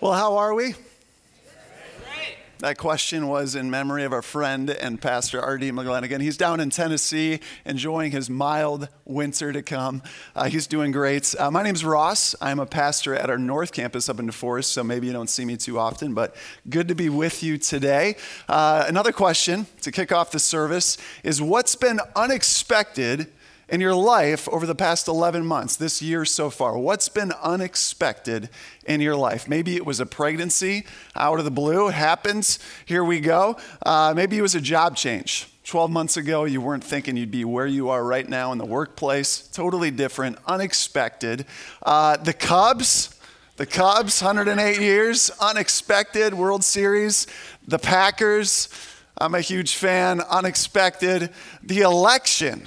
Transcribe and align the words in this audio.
Well, 0.00 0.12
how 0.12 0.36
are 0.36 0.54
we? 0.54 0.76
That 2.60 2.78
question 2.78 3.26
was 3.26 3.56
in 3.56 3.68
memory 3.68 4.04
of 4.04 4.12
our 4.12 4.22
friend 4.22 4.70
and 4.70 5.00
pastor 5.00 5.40
R.D. 5.40 5.72
McGlanagan. 5.72 6.20
He's 6.20 6.36
down 6.36 6.60
in 6.60 6.70
Tennessee 6.70 7.40
enjoying 7.64 8.12
his 8.12 8.30
mild 8.30 8.88
winter 9.04 9.52
to 9.52 9.60
come. 9.60 10.02
Uh, 10.36 10.44
he's 10.44 10.68
doing 10.68 10.92
great. 10.92 11.34
Uh, 11.36 11.50
my 11.50 11.64
name's 11.64 11.84
Ross. 11.84 12.36
I'm 12.40 12.60
a 12.60 12.66
pastor 12.66 13.12
at 13.16 13.28
our 13.28 13.38
North 13.38 13.72
Campus 13.72 14.08
up 14.08 14.20
in 14.20 14.28
DeForest, 14.28 14.66
so 14.66 14.84
maybe 14.84 15.08
you 15.08 15.12
don't 15.12 15.30
see 15.30 15.44
me 15.44 15.56
too 15.56 15.80
often, 15.80 16.14
but 16.14 16.36
good 16.70 16.86
to 16.86 16.94
be 16.94 17.08
with 17.08 17.42
you 17.42 17.58
today. 17.58 18.14
Uh, 18.48 18.84
another 18.86 19.10
question 19.10 19.66
to 19.80 19.90
kick 19.90 20.12
off 20.12 20.30
the 20.30 20.38
service 20.38 20.96
is 21.24 21.42
what's 21.42 21.74
been 21.74 21.98
unexpected 22.14 23.32
in 23.68 23.80
your 23.80 23.94
life 23.94 24.48
over 24.48 24.66
the 24.66 24.74
past 24.74 25.08
11 25.08 25.44
months, 25.44 25.76
this 25.76 26.00
year 26.00 26.24
so 26.24 26.50
far? 26.50 26.78
What's 26.78 27.08
been 27.08 27.32
unexpected 27.42 28.48
in 28.86 29.00
your 29.00 29.16
life? 29.16 29.48
Maybe 29.48 29.76
it 29.76 29.84
was 29.84 30.00
a 30.00 30.06
pregnancy 30.06 30.86
out 31.14 31.38
of 31.38 31.44
the 31.44 31.50
blue. 31.50 31.88
It 31.88 31.94
happens. 31.94 32.58
Here 32.86 33.04
we 33.04 33.20
go. 33.20 33.58
Uh, 33.84 34.12
maybe 34.16 34.38
it 34.38 34.42
was 34.42 34.54
a 34.54 34.60
job 34.60 34.96
change. 34.96 35.48
12 35.64 35.90
months 35.90 36.16
ago, 36.16 36.46
you 36.46 36.62
weren't 36.62 36.82
thinking 36.82 37.14
you'd 37.14 37.30
be 37.30 37.44
where 37.44 37.66
you 37.66 37.90
are 37.90 38.02
right 38.02 38.26
now 38.26 38.52
in 38.52 38.58
the 38.58 38.64
workplace. 38.64 39.46
Totally 39.48 39.90
different, 39.90 40.38
unexpected. 40.46 41.44
Uh, 41.82 42.16
the 42.16 42.32
Cubs, 42.32 43.14
the 43.56 43.66
Cubs, 43.66 44.22
108 44.22 44.80
years, 44.80 45.30
unexpected 45.40 46.32
World 46.32 46.64
Series. 46.64 47.26
The 47.66 47.78
Packers, 47.78 48.70
I'm 49.18 49.34
a 49.34 49.42
huge 49.42 49.74
fan, 49.74 50.22
unexpected. 50.22 51.30
The 51.62 51.80
election, 51.80 52.66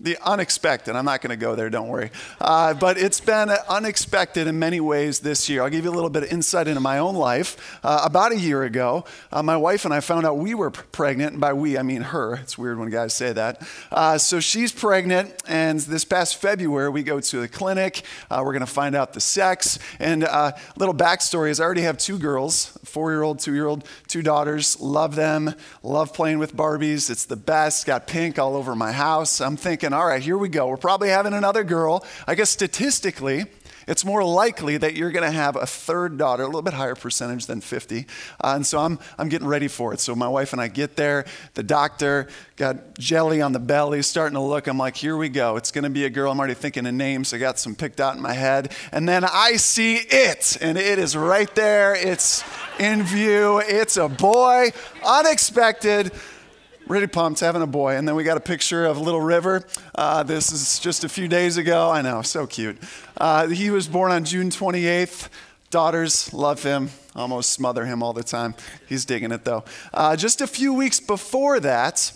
the 0.00 0.18
unexpected. 0.28 0.96
I'm 0.96 1.04
not 1.04 1.22
going 1.22 1.30
to 1.30 1.36
go 1.36 1.54
there, 1.54 1.70
don't 1.70 1.86
worry. 1.86 2.10
Uh, 2.40 2.74
but 2.74 2.98
it's 2.98 3.20
been 3.20 3.48
unexpected 3.68 4.48
in 4.48 4.58
many 4.58 4.80
ways 4.80 5.20
this 5.20 5.48
year. 5.48 5.62
I'll 5.62 5.70
give 5.70 5.84
you 5.84 5.90
a 5.90 5.94
little 5.94 6.10
bit 6.10 6.24
of 6.24 6.32
insight 6.32 6.66
into 6.66 6.80
my 6.80 6.98
own 6.98 7.14
life. 7.14 7.78
Uh, 7.84 8.02
about 8.04 8.32
a 8.32 8.38
year 8.38 8.64
ago, 8.64 9.04
uh, 9.30 9.42
my 9.42 9.56
wife 9.56 9.84
and 9.84 9.94
I 9.94 10.00
found 10.00 10.26
out 10.26 10.36
we 10.36 10.52
were 10.52 10.72
pregnant. 10.72 11.32
And 11.32 11.40
by 11.40 11.52
we, 11.52 11.78
I 11.78 11.82
mean 11.82 12.02
her. 12.02 12.34
It's 12.34 12.58
weird 12.58 12.78
when 12.78 12.90
guys 12.90 13.14
say 13.14 13.32
that. 13.34 13.62
Uh, 13.92 14.18
so 14.18 14.40
she's 14.40 14.72
pregnant, 14.72 15.32
and 15.46 15.78
this 15.78 16.04
past 16.04 16.36
February, 16.36 16.90
we 16.90 17.04
go 17.04 17.20
to 17.20 17.40
the 17.40 17.48
clinic. 17.48 18.02
Uh, 18.28 18.42
we're 18.44 18.52
going 18.52 18.60
to 18.60 18.66
find 18.66 18.96
out 18.96 19.12
the 19.12 19.20
sex. 19.20 19.78
And 20.00 20.24
uh, 20.24 20.52
little 20.76 20.94
backstory 20.94 21.50
is 21.50 21.60
I 21.60 21.64
already 21.64 21.82
have 21.82 21.98
two 21.98 22.18
girls 22.18 22.76
four 22.94 23.10
year 23.10 23.22
old, 23.22 23.40
two 23.40 23.52
year 23.52 23.66
old, 23.66 23.84
two 24.06 24.22
daughters. 24.22 24.80
Love 24.80 25.16
them, 25.16 25.52
love 25.82 26.14
playing 26.14 26.38
with 26.38 26.54
Barbies. 26.54 27.10
It's 27.10 27.24
the 27.24 27.34
best. 27.36 27.86
Got 27.86 28.06
pink 28.06 28.38
all 28.38 28.54
over 28.54 28.76
my 28.76 28.92
house. 28.92 29.40
I'm 29.40 29.56
thinking, 29.56 29.83
all 29.92 30.06
right, 30.06 30.22
here 30.22 30.38
we 30.38 30.48
go. 30.48 30.68
We're 30.68 30.76
probably 30.76 31.08
having 31.08 31.34
another 31.34 31.64
girl. 31.64 32.04
I 32.26 32.34
guess 32.34 32.50
statistically, 32.50 33.46
it's 33.86 34.04
more 34.04 34.24
likely 34.24 34.78
that 34.78 34.94
you're 34.94 35.10
going 35.10 35.30
to 35.30 35.36
have 35.36 35.56
a 35.56 35.66
third 35.66 36.16
daughter, 36.16 36.42
a 36.42 36.46
little 36.46 36.62
bit 36.62 36.74
higher 36.74 36.94
percentage 36.94 37.46
than 37.46 37.60
50. 37.60 38.06
Uh, 38.40 38.52
and 38.56 38.66
so 38.66 38.78
I'm, 38.80 38.98
I'm 39.18 39.28
getting 39.28 39.46
ready 39.46 39.68
for 39.68 39.92
it. 39.92 40.00
So 40.00 40.14
my 40.14 40.28
wife 40.28 40.52
and 40.52 40.60
I 40.60 40.68
get 40.68 40.96
there. 40.96 41.26
The 41.54 41.62
doctor 41.62 42.28
got 42.56 42.98
jelly 42.98 43.42
on 43.42 43.52
the 43.52 43.58
belly, 43.58 44.00
starting 44.02 44.34
to 44.34 44.40
look. 44.40 44.66
I'm 44.66 44.78
like, 44.78 44.96
here 44.96 45.16
we 45.16 45.28
go. 45.28 45.56
It's 45.56 45.70
going 45.70 45.84
to 45.84 45.90
be 45.90 46.04
a 46.06 46.10
girl. 46.10 46.32
I'm 46.32 46.38
already 46.38 46.54
thinking 46.54 46.86
of 46.86 46.94
names. 46.94 47.34
I 47.34 47.38
got 47.38 47.58
some 47.58 47.74
picked 47.74 48.00
out 48.00 48.16
in 48.16 48.22
my 48.22 48.32
head. 48.32 48.72
And 48.90 49.08
then 49.08 49.24
I 49.24 49.56
see 49.56 49.96
it, 49.96 50.56
and 50.60 50.78
it 50.78 50.98
is 50.98 51.16
right 51.16 51.52
there. 51.54 51.94
It's 51.94 52.42
in 52.78 53.02
view. 53.02 53.58
It's 53.58 53.96
a 53.96 54.08
boy, 54.08 54.72
unexpected 55.04 56.12
really 56.88 57.06
pumped 57.06 57.40
having 57.40 57.62
a 57.62 57.66
boy. 57.66 57.96
And 57.96 58.06
then 58.06 58.14
we 58.14 58.24
got 58.24 58.36
a 58.36 58.40
picture 58.40 58.84
of 58.84 58.98
Little 58.98 59.20
River. 59.20 59.64
Uh, 59.94 60.22
this 60.22 60.52
is 60.52 60.78
just 60.78 61.04
a 61.04 61.08
few 61.08 61.28
days 61.28 61.56
ago. 61.56 61.90
I 61.90 62.02
know, 62.02 62.22
so 62.22 62.46
cute. 62.46 62.78
Uh, 63.16 63.48
he 63.48 63.70
was 63.70 63.88
born 63.88 64.12
on 64.12 64.24
June 64.24 64.50
28th. 64.50 65.28
Daughters 65.70 66.32
love 66.32 66.62
him, 66.62 66.90
almost 67.16 67.52
smother 67.52 67.84
him 67.84 68.02
all 68.02 68.12
the 68.12 68.22
time. 68.22 68.54
He's 68.88 69.04
digging 69.04 69.32
it 69.32 69.44
though. 69.44 69.64
Uh, 69.92 70.14
just 70.14 70.40
a 70.40 70.46
few 70.46 70.72
weeks 70.72 71.00
before 71.00 71.58
that, 71.60 72.12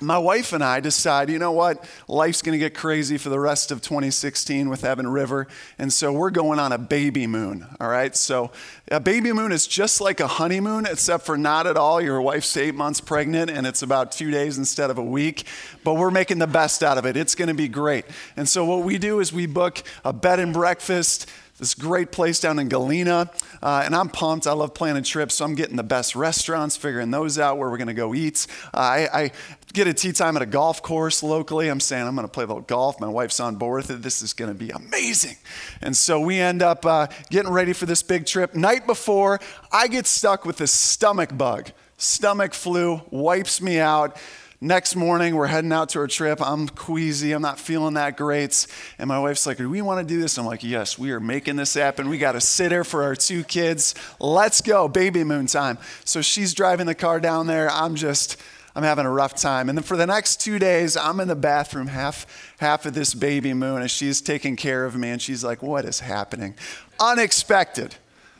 my 0.00 0.18
wife 0.18 0.52
and 0.52 0.62
I 0.62 0.80
decide, 0.80 1.28
you 1.28 1.38
know 1.38 1.52
what, 1.52 1.84
life's 2.06 2.42
going 2.42 2.52
to 2.52 2.58
get 2.58 2.74
crazy 2.74 3.18
for 3.18 3.30
the 3.30 3.40
rest 3.40 3.72
of 3.72 3.82
2016 3.82 4.68
with 4.68 4.84
Evan 4.84 5.08
River. 5.08 5.48
And 5.78 5.92
so 5.92 6.12
we're 6.12 6.30
going 6.30 6.58
on 6.58 6.72
a 6.72 6.78
baby 6.78 7.26
moon, 7.26 7.66
all 7.80 7.88
right? 7.88 8.14
So 8.14 8.50
a 8.90 9.00
baby 9.00 9.32
moon 9.32 9.50
is 9.50 9.66
just 9.66 10.00
like 10.00 10.20
a 10.20 10.26
honeymoon, 10.26 10.86
except 10.86 11.26
for 11.26 11.36
not 11.36 11.66
at 11.66 11.76
all. 11.76 12.00
Your 12.00 12.20
wife's 12.20 12.56
eight 12.56 12.74
months 12.74 13.00
pregnant 13.00 13.50
and 13.50 13.66
it's 13.66 13.82
about 13.82 14.12
two 14.12 14.30
days 14.30 14.56
instead 14.58 14.90
of 14.90 14.98
a 14.98 15.04
week. 15.04 15.44
But 15.82 15.94
we're 15.94 16.10
making 16.10 16.38
the 16.38 16.46
best 16.46 16.82
out 16.82 16.98
of 16.98 17.04
it. 17.04 17.16
It's 17.16 17.34
going 17.34 17.48
to 17.48 17.54
be 17.54 17.68
great. 17.68 18.04
And 18.36 18.48
so 18.48 18.64
what 18.64 18.84
we 18.84 18.98
do 18.98 19.20
is 19.20 19.32
we 19.32 19.46
book 19.46 19.82
a 20.04 20.12
bed 20.12 20.38
and 20.38 20.52
breakfast 20.52 21.28
this 21.58 21.74
great 21.74 22.12
place 22.12 22.40
down 22.40 22.58
in 22.58 22.68
Galena. 22.68 23.30
Uh, 23.62 23.82
and 23.84 23.94
I'm 23.94 24.08
pumped. 24.08 24.46
I 24.46 24.52
love 24.52 24.74
planning 24.74 25.02
trips, 25.02 25.34
so 25.34 25.44
I'm 25.44 25.54
getting 25.54 25.76
the 25.76 25.82
best 25.82 26.16
restaurants, 26.16 26.76
figuring 26.76 27.10
those 27.10 27.38
out 27.38 27.58
where 27.58 27.68
we're 27.68 27.76
going 27.76 27.88
to 27.88 27.94
go 27.94 28.14
eat. 28.14 28.46
Uh, 28.72 28.78
I, 28.78 29.08
I, 29.12 29.30
get 29.74 29.86
a 29.86 29.92
tee 29.92 30.12
time 30.12 30.34
at 30.34 30.42
a 30.42 30.46
golf 30.46 30.82
course 30.82 31.22
locally. 31.22 31.68
I'm 31.68 31.80
saying 31.80 32.06
I'm 32.06 32.14
going 32.14 32.26
to 32.26 32.32
play 32.32 32.44
a 32.44 32.46
little 32.46 32.62
golf. 32.62 33.00
My 33.00 33.08
wife's 33.08 33.38
on 33.38 33.56
board 33.56 33.82
with 33.82 33.90
it. 33.90 34.02
This 34.02 34.22
is 34.22 34.32
going 34.32 34.50
to 34.50 34.58
be 34.58 34.70
amazing. 34.70 35.36
And 35.82 35.96
so 35.96 36.20
we 36.20 36.38
end 36.38 36.62
up 36.62 36.86
uh, 36.86 37.08
getting 37.28 37.52
ready 37.52 37.72
for 37.74 37.84
this 37.84 38.02
big 38.02 38.24
trip. 38.24 38.54
Night 38.54 38.86
before, 38.86 39.40
I 39.70 39.88
get 39.88 40.06
stuck 40.06 40.46
with 40.46 40.56
this 40.56 40.72
stomach 40.72 41.36
bug. 41.36 41.70
Stomach 41.98 42.54
flu 42.54 43.02
wipes 43.10 43.60
me 43.60 43.78
out. 43.78 44.16
Next 44.60 44.96
morning, 44.96 45.36
we're 45.36 45.46
heading 45.46 45.70
out 45.70 45.90
to 45.90 46.00
our 46.00 46.08
trip. 46.08 46.40
I'm 46.42 46.68
queasy. 46.68 47.30
I'm 47.30 47.42
not 47.42 47.60
feeling 47.60 47.94
that 47.94 48.16
great. 48.16 48.66
And 48.98 49.06
my 49.06 49.20
wife's 49.20 49.46
like, 49.46 49.58
Do 49.58 49.70
we 49.70 49.82
want 49.82 50.00
to 50.00 50.14
do 50.14 50.20
this? 50.20 50.36
I'm 50.36 50.46
like, 50.46 50.64
Yes, 50.64 50.98
we 50.98 51.12
are 51.12 51.20
making 51.20 51.54
this 51.54 51.74
happen. 51.74 52.08
We 52.08 52.18
got 52.18 52.34
a 52.34 52.40
sitter 52.40 52.82
for 52.82 53.04
our 53.04 53.14
two 53.14 53.44
kids. 53.44 53.94
Let's 54.18 54.60
go. 54.60 54.88
Baby 54.88 55.22
moon 55.22 55.46
time. 55.46 55.78
So 56.04 56.22
she's 56.22 56.54
driving 56.54 56.86
the 56.86 56.96
car 56.96 57.20
down 57.20 57.46
there. 57.46 57.70
I'm 57.70 57.94
just. 57.94 58.36
I'm 58.74 58.82
having 58.84 59.06
a 59.06 59.10
rough 59.10 59.34
time. 59.34 59.68
And 59.68 59.78
then 59.78 59.82
for 59.82 59.96
the 59.96 60.06
next 60.06 60.40
two 60.40 60.58
days, 60.60 60.96
I'm 60.96 61.18
in 61.18 61.26
the 61.26 61.34
bathroom 61.34 61.88
half, 61.88 62.54
half 62.60 62.86
of 62.86 62.94
this 62.94 63.12
baby 63.12 63.52
moon, 63.52 63.80
and 63.80 63.90
she's 63.90 64.20
taking 64.20 64.54
care 64.54 64.84
of 64.84 64.94
me, 64.94 65.10
and 65.10 65.20
she's 65.22 65.42
like, 65.44 65.62
What 65.62 65.84
is 65.84 66.00
happening? 66.00 66.56
Unexpected. 66.98 67.94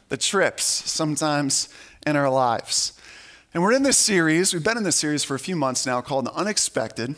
The 0.08 0.16
trips 0.16 0.64
sometimes 0.64 1.68
in 2.04 2.16
our 2.16 2.30
lives. 2.30 2.97
And 3.58 3.64
we're 3.64 3.72
in 3.72 3.82
this 3.82 3.98
series, 3.98 4.54
we've 4.54 4.62
been 4.62 4.76
in 4.76 4.84
this 4.84 4.94
series 4.94 5.24
for 5.24 5.34
a 5.34 5.38
few 5.40 5.56
months 5.56 5.84
now 5.84 6.00
called 6.00 6.26
The 6.26 6.32
Unexpected, 6.32 7.16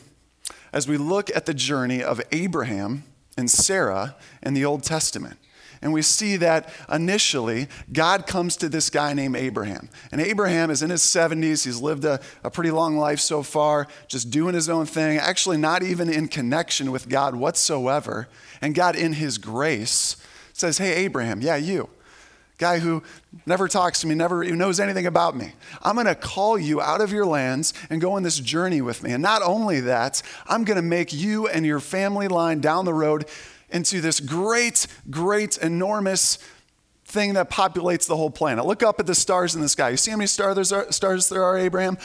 as 0.72 0.88
we 0.88 0.96
look 0.96 1.28
at 1.36 1.44
the 1.44 1.52
journey 1.52 2.02
of 2.02 2.18
Abraham 2.32 3.04
and 3.36 3.50
Sarah 3.50 4.16
in 4.42 4.54
the 4.54 4.64
Old 4.64 4.82
Testament. 4.82 5.36
And 5.82 5.92
we 5.92 6.00
see 6.00 6.38
that 6.38 6.72
initially, 6.90 7.68
God 7.92 8.26
comes 8.26 8.56
to 8.56 8.70
this 8.70 8.88
guy 8.88 9.12
named 9.12 9.36
Abraham. 9.36 9.90
And 10.12 10.18
Abraham 10.18 10.70
is 10.70 10.82
in 10.82 10.88
his 10.88 11.02
70s. 11.02 11.66
He's 11.66 11.82
lived 11.82 12.06
a, 12.06 12.20
a 12.42 12.50
pretty 12.50 12.70
long 12.70 12.96
life 12.96 13.20
so 13.20 13.42
far, 13.42 13.86
just 14.08 14.30
doing 14.30 14.54
his 14.54 14.70
own 14.70 14.86
thing, 14.86 15.18
actually 15.18 15.58
not 15.58 15.82
even 15.82 16.08
in 16.08 16.26
connection 16.26 16.90
with 16.90 17.10
God 17.10 17.34
whatsoever. 17.34 18.28
And 18.62 18.74
God, 18.74 18.96
in 18.96 19.12
his 19.12 19.36
grace, 19.36 20.16
says, 20.54 20.78
Hey, 20.78 21.04
Abraham, 21.04 21.42
yeah, 21.42 21.56
you 21.56 21.90
guy 22.60 22.78
who 22.78 23.02
never 23.46 23.66
talks 23.66 24.02
to 24.02 24.06
me, 24.06 24.14
never 24.14 24.44
knows 24.44 24.78
anything 24.78 25.06
about 25.06 25.34
me. 25.34 25.52
I'm 25.82 25.94
going 25.96 26.06
to 26.06 26.14
call 26.14 26.58
you 26.58 26.80
out 26.80 27.00
of 27.00 27.10
your 27.10 27.26
lands 27.26 27.74
and 27.88 28.00
go 28.00 28.12
on 28.12 28.22
this 28.22 28.38
journey 28.38 28.80
with 28.82 29.02
me. 29.02 29.12
And 29.12 29.22
not 29.22 29.42
only 29.42 29.80
that, 29.80 30.22
I'm 30.46 30.62
going 30.62 30.76
to 30.76 30.82
make 30.82 31.12
you 31.12 31.48
and 31.48 31.66
your 31.66 31.80
family 31.80 32.28
line 32.28 32.60
down 32.60 32.84
the 32.84 32.94
road 32.94 33.24
into 33.70 34.00
this 34.00 34.20
great, 34.20 34.86
great, 35.10 35.56
enormous 35.58 36.38
thing 37.04 37.34
that 37.34 37.50
populates 37.50 38.06
the 38.06 38.16
whole 38.16 38.30
planet. 38.30 38.64
Look 38.66 38.82
up 38.84 39.00
at 39.00 39.06
the 39.06 39.14
stars 39.14 39.54
in 39.56 39.60
the 39.62 39.68
sky. 39.68 39.88
You 39.88 39.96
see 39.96 40.12
how 40.12 40.16
many 40.16 40.28
stars 40.28 41.28
there 41.28 41.42
are, 41.42 41.58
Abraham? 41.58 41.98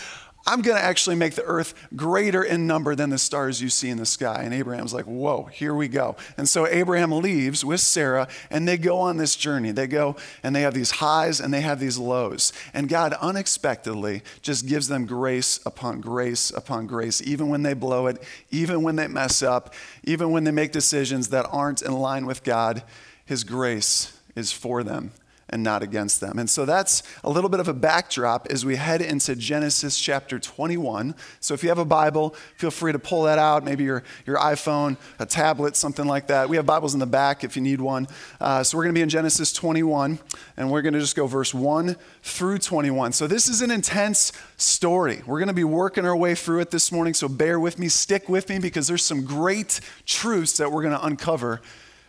I'm 0.48 0.62
going 0.62 0.78
to 0.78 0.84
actually 0.84 1.16
make 1.16 1.34
the 1.34 1.44
earth 1.44 1.74
greater 1.96 2.44
in 2.44 2.68
number 2.68 2.94
than 2.94 3.10
the 3.10 3.18
stars 3.18 3.62
you 3.62 3.70
see 3.70 3.90
in 3.90 3.98
the 3.98 4.06
sky. 4.06 4.44
And 4.44 4.54
Abraham's 4.54 4.94
like, 4.94 5.06
whoa, 5.06 5.46
here 5.46 5.74
we 5.74 5.88
go. 5.88 6.16
And 6.38 6.48
so 6.48 6.68
Abraham 6.68 7.12
leaves 7.12 7.66
with 7.66 7.80
Sarah 7.80 8.28
and 8.52 8.68
they 8.68 8.78
go 8.78 9.00
on 9.00 9.18
this 9.18 9.36
journey. 9.36 9.72
They 9.72 9.88
go 9.88 10.16
and 10.44 10.56
they 10.56 10.62
have 10.62 10.76
these 10.76 10.92
highs 10.92 11.40
and 11.40 11.52
they 11.52 11.62
have 11.62 11.80
these 11.80 11.98
lows. 11.98 12.54
And 12.76 12.88
God 12.88 13.14
unexpectedly 13.14 14.22
just 14.44 14.68
gives 14.68 14.88
them 14.88 15.08
grace 15.08 15.60
upon 15.66 16.00
grace 16.00 16.52
upon 16.52 16.86
grace, 16.86 17.24
even 17.24 17.50
when 17.50 17.64
they 17.64 17.74
blow 17.74 18.06
it, 18.06 18.22
even 18.52 18.84
when 18.84 18.98
they 18.98 19.08
mess 19.08 19.42
up, 19.42 19.74
even 20.04 20.30
when 20.30 20.44
they 20.44 20.52
make 20.52 20.72
decisions 20.72 21.30
that 21.30 21.48
aren't 21.52 21.82
in 21.82 21.94
line 21.94 22.28
with 22.28 22.44
God. 22.44 22.84
His 23.26 23.44
grace 23.44 24.16
is 24.36 24.52
for 24.52 24.84
them 24.84 25.12
and 25.56 25.64
not 25.64 25.82
against 25.82 26.20
them. 26.20 26.38
And 26.38 26.50
so 26.50 26.66
that's 26.66 27.02
a 27.24 27.30
little 27.30 27.50
bit 27.50 27.62
of 27.62 27.70
a 27.70 27.74
backdrop 27.74 28.48
as 28.50 28.66
we 28.66 28.76
head 28.76 29.02
into 29.02 29.38
Genesis 29.38 29.98
chapter 29.98 30.38
21. 30.38 31.16
So 31.40 31.54
if 31.54 31.64
you 31.64 31.70
have 31.70 31.78
a 31.78 31.86
Bible, 31.86 32.36
feel 32.58 32.72
free 32.72 32.92
to 32.92 33.00
pull 33.00 33.24
that 33.24 33.40
out, 33.40 33.64
maybe 33.64 33.86
your, 33.86 34.04
your 34.26 34.36
iPhone, 34.36 34.98
a 35.18 35.26
tablet, 35.26 35.78
something 35.78 36.06
like 36.06 36.28
that. 36.28 36.50
We 36.50 36.58
have 36.58 36.66
Bibles 36.66 36.94
in 36.94 37.00
the 37.00 37.06
back 37.06 37.46
if 37.46 37.56
you 37.56 37.62
need 37.62 37.80
one. 37.80 38.10
Uh, 38.42 38.64
so 38.64 38.78
we're 38.78 38.84
going 38.84 38.94
to 38.94 39.00
be 39.00 39.02
in 39.02 39.08
Genesis 39.08 39.54
21, 39.54 40.20
and 40.58 40.70
we're 40.70 40.82
going 40.82 40.94
to 40.94 41.00
just 41.00 41.16
go 41.16 41.26
verse 41.26 41.54
1 41.54 41.96
through 42.22 42.58
21. 42.58 43.14
So 43.14 43.26
this 43.26 43.48
is 43.48 43.62
an 43.62 43.72
intense 43.72 44.34
story. 44.58 45.22
We're 45.26 45.40
going 45.40 45.48
to 45.48 45.54
be 45.54 45.64
working 45.64 46.04
our 46.04 46.18
way 46.18 46.36
through 46.36 46.60
it 46.60 46.72
this 46.72 46.92
morning, 46.92 47.14
so 47.14 47.30
bear 47.30 47.62
with 47.62 47.80
me, 47.80 47.88
stick 47.88 48.28
with 48.28 48.50
me, 48.50 48.60
because 48.60 48.90
there's 48.90 49.06
some 49.06 49.24
great 49.24 49.80
truths 50.06 50.58
that 50.58 50.70
we're 50.70 50.82
going 50.82 51.00
to 51.00 51.06
uncover 51.06 51.62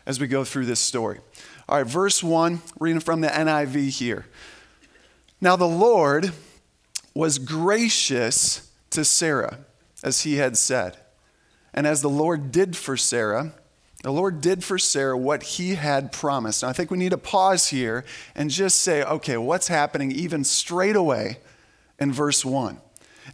as 0.04 0.19
we 0.19 0.26
go 0.26 0.42
through 0.44 0.66
this 0.66 0.81
story. 0.81 1.20
All 1.68 1.78
right, 1.78 1.86
verse 1.86 2.22
1, 2.22 2.62
reading 2.78 3.00
from 3.00 3.22
the 3.22 3.28
NIV 3.28 3.88
here. 3.98 4.26
Now 5.40 5.56
the 5.56 5.66
Lord 5.66 6.32
was 7.12 7.40
gracious 7.40 8.70
to 8.90 9.04
Sarah, 9.04 9.58
as 10.04 10.20
he 10.20 10.36
had 10.36 10.56
said. 10.56 10.96
And 11.74 11.84
as 11.84 12.02
the 12.02 12.08
Lord 12.08 12.52
did 12.52 12.76
for 12.76 12.96
Sarah, 12.96 13.52
the 14.04 14.12
Lord 14.12 14.40
did 14.40 14.62
for 14.62 14.78
Sarah 14.78 15.18
what 15.18 15.42
he 15.42 15.74
had 15.74 16.12
promised. 16.12 16.62
Now, 16.62 16.68
I 16.68 16.72
think 16.72 16.92
we 16.92 16.98
need 16.98 17.10
to 17.10 17.18
pause 17.18 17.66
here 17.66 18.04
and 18.36 18.48
just 18.48 18.78
say, 18.78 19.02
okay, 19.02 19.36
what's 19.36 19.66
happening 19.66 20.12
even 20.12 20.44
straight 20.44 20.94
away 20.94 21.38
in 21.98 22.12
verse 22.12 22.44
1? 22.44 22.80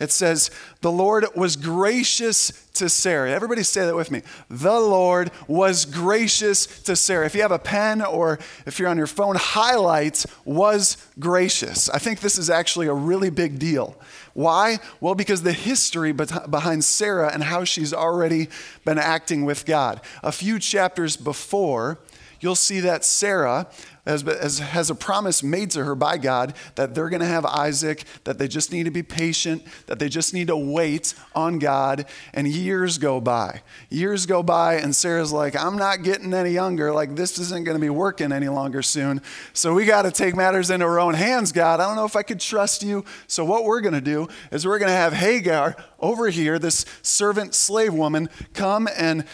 It 0.00 0.10
says, 0.10 0.50
The 0.80 0.90
Lord 0.90 1.26
was 1.34 1.56
gracious 1.56 2.68
to 2.74 2.88
Sarah. 2.88 3.30
Everybody 3.30 3.62
say 3.62 3.84
that 3.84 3.94
with 3.94 4.10
me. 4.10 4.22
The 4.48 4.80
Lord 4.80 5.30
was 5.46 5.84
gracious 5.84 6.66
to 6.82 6.96
Sarah. 6.96 7.26
If 7.26 7.34
you 7.34 7.42
have 7.42 7.52
a 7.52 7.58
pen 7.58 8.02
or 8.02 8.38
if 8.66 8.78
you're 8.78 8.88
on 8.88 8.96
your 8.96 9.06
phone, 9.06 9.36
highlight 9.36 10.24
was 10.44 10.96
gracious. 11.18 11.90
I 11.90 11.98
think 11.98 12.20
this 12.20 12.38
is 12.38 12.50
actually 12.50 12.86
a 12.86 12.94
really 12.94 13.30
big 13.30 13.58
deal. 13.58 13.96
Why? 14.34 14.78
Well, 15.00 15.14
because 15.14 15.42
the 15.42 15.52
history 15.52 16.12
behind 16.12 16.84
Sarah 16.84 17.30
and 17.32 17.44
how 17.44 17.64
she's 17.64 17.92
already 17.92 18.48
been 18.84 18.98
acting 18.98 19.44
with 19.44 19.66
God. 19.66 20.00
A 20.22 20.32
few 20.32 20.58
chapters 20.58 21.16
before, 21.16 21.98
you'll 22.42 22.54
see 22.56 22.80
that 22.80 23.04
Sarah 23.04 23.68
has, 24.04 24.58
has 24.58 24.90
a 24.90 24.94
promise 24.94 25.42
made 25.42 25.70
to 25.70 25.84
her 25.84 25.94
by 25.94 26.18
God 26.18 26.54
that 26.74 26.94
they're 26.94 27.08
going 27.08 27.20
to 27.20 27.26
have 27.26 27.46
Isaac, 27.46 28.04
that 28.24 28.36
they 28.38 28.48
just 28.48 28.72
need 28.72 28.84
to 28.84 28.90
be 28.90 29.02
patient, 29.02 29.64
that 29.86 30.00
they 30.00 30.08
just 30.08 30.34
need 30.34 30.48
to 30.48 30.56
wait 30.56 31.14
on 31.34 31.60
God. 31.60 32.06
And 32.34 32.48
years 32.48 32.98
go 32.98 33.20
by. 33.20 33.62
Years 33.90 34.26
go 34.26 34.42
by, 34.42 34.74
and 34.74 34.94
Sarah's 34.94 35.32
like, 35.32 35.54
I'm 35.56 35.76
not 35.76 36.02
getting 36.02 36.34
any 36.34 36.50
younger. 36.50 36.92
Like, 36.92 37.14
this 37.14 37.38
isn't 37.38 37.64
going 37.64 37.76
to 37.76 37.80
be 37.80 37.90
working 37.90 38.32
any 38.32 38.48
longer 38.48 38.82
soon. 38.82 39.22
So 39.52 39.72
we 39.72 39.84
got 39.84 40.02
to 40.02 40.10
take 40.10 40.34
matters 40.34 40.70
into 40.70 40.84
our 40.84 40.98
own 40.98 41.14
hands, 41.14 41.52
God. 41.52 41.78
I 41.78 41.86
don't 41.86 41.96
know 41.96 42.04
if 42.04 42.16
I 42.16 42.22
could 42.22 42.40
trust 42.40 42.82
you. 42.82 43.04
So, 43.28 43.44
what 43.44 43.64
we're 43.64 43.80
going 43.80 43.94
to 43.94 44.00
do 44.00 44.28
is 44.50 44.66
we're 44.66 44.78
going 44.78 44.90
to 44.90 44.96
have 44.96 45.12
Hagar 45.12 45.76
over 46.00 46.28
here, 46.28 46.58
this 46.58 46.84
servant 47.02 47.54
slave 47.54 47.94
woman, 47.94 48.28
come 48.52 48.88
and 48.96 49.24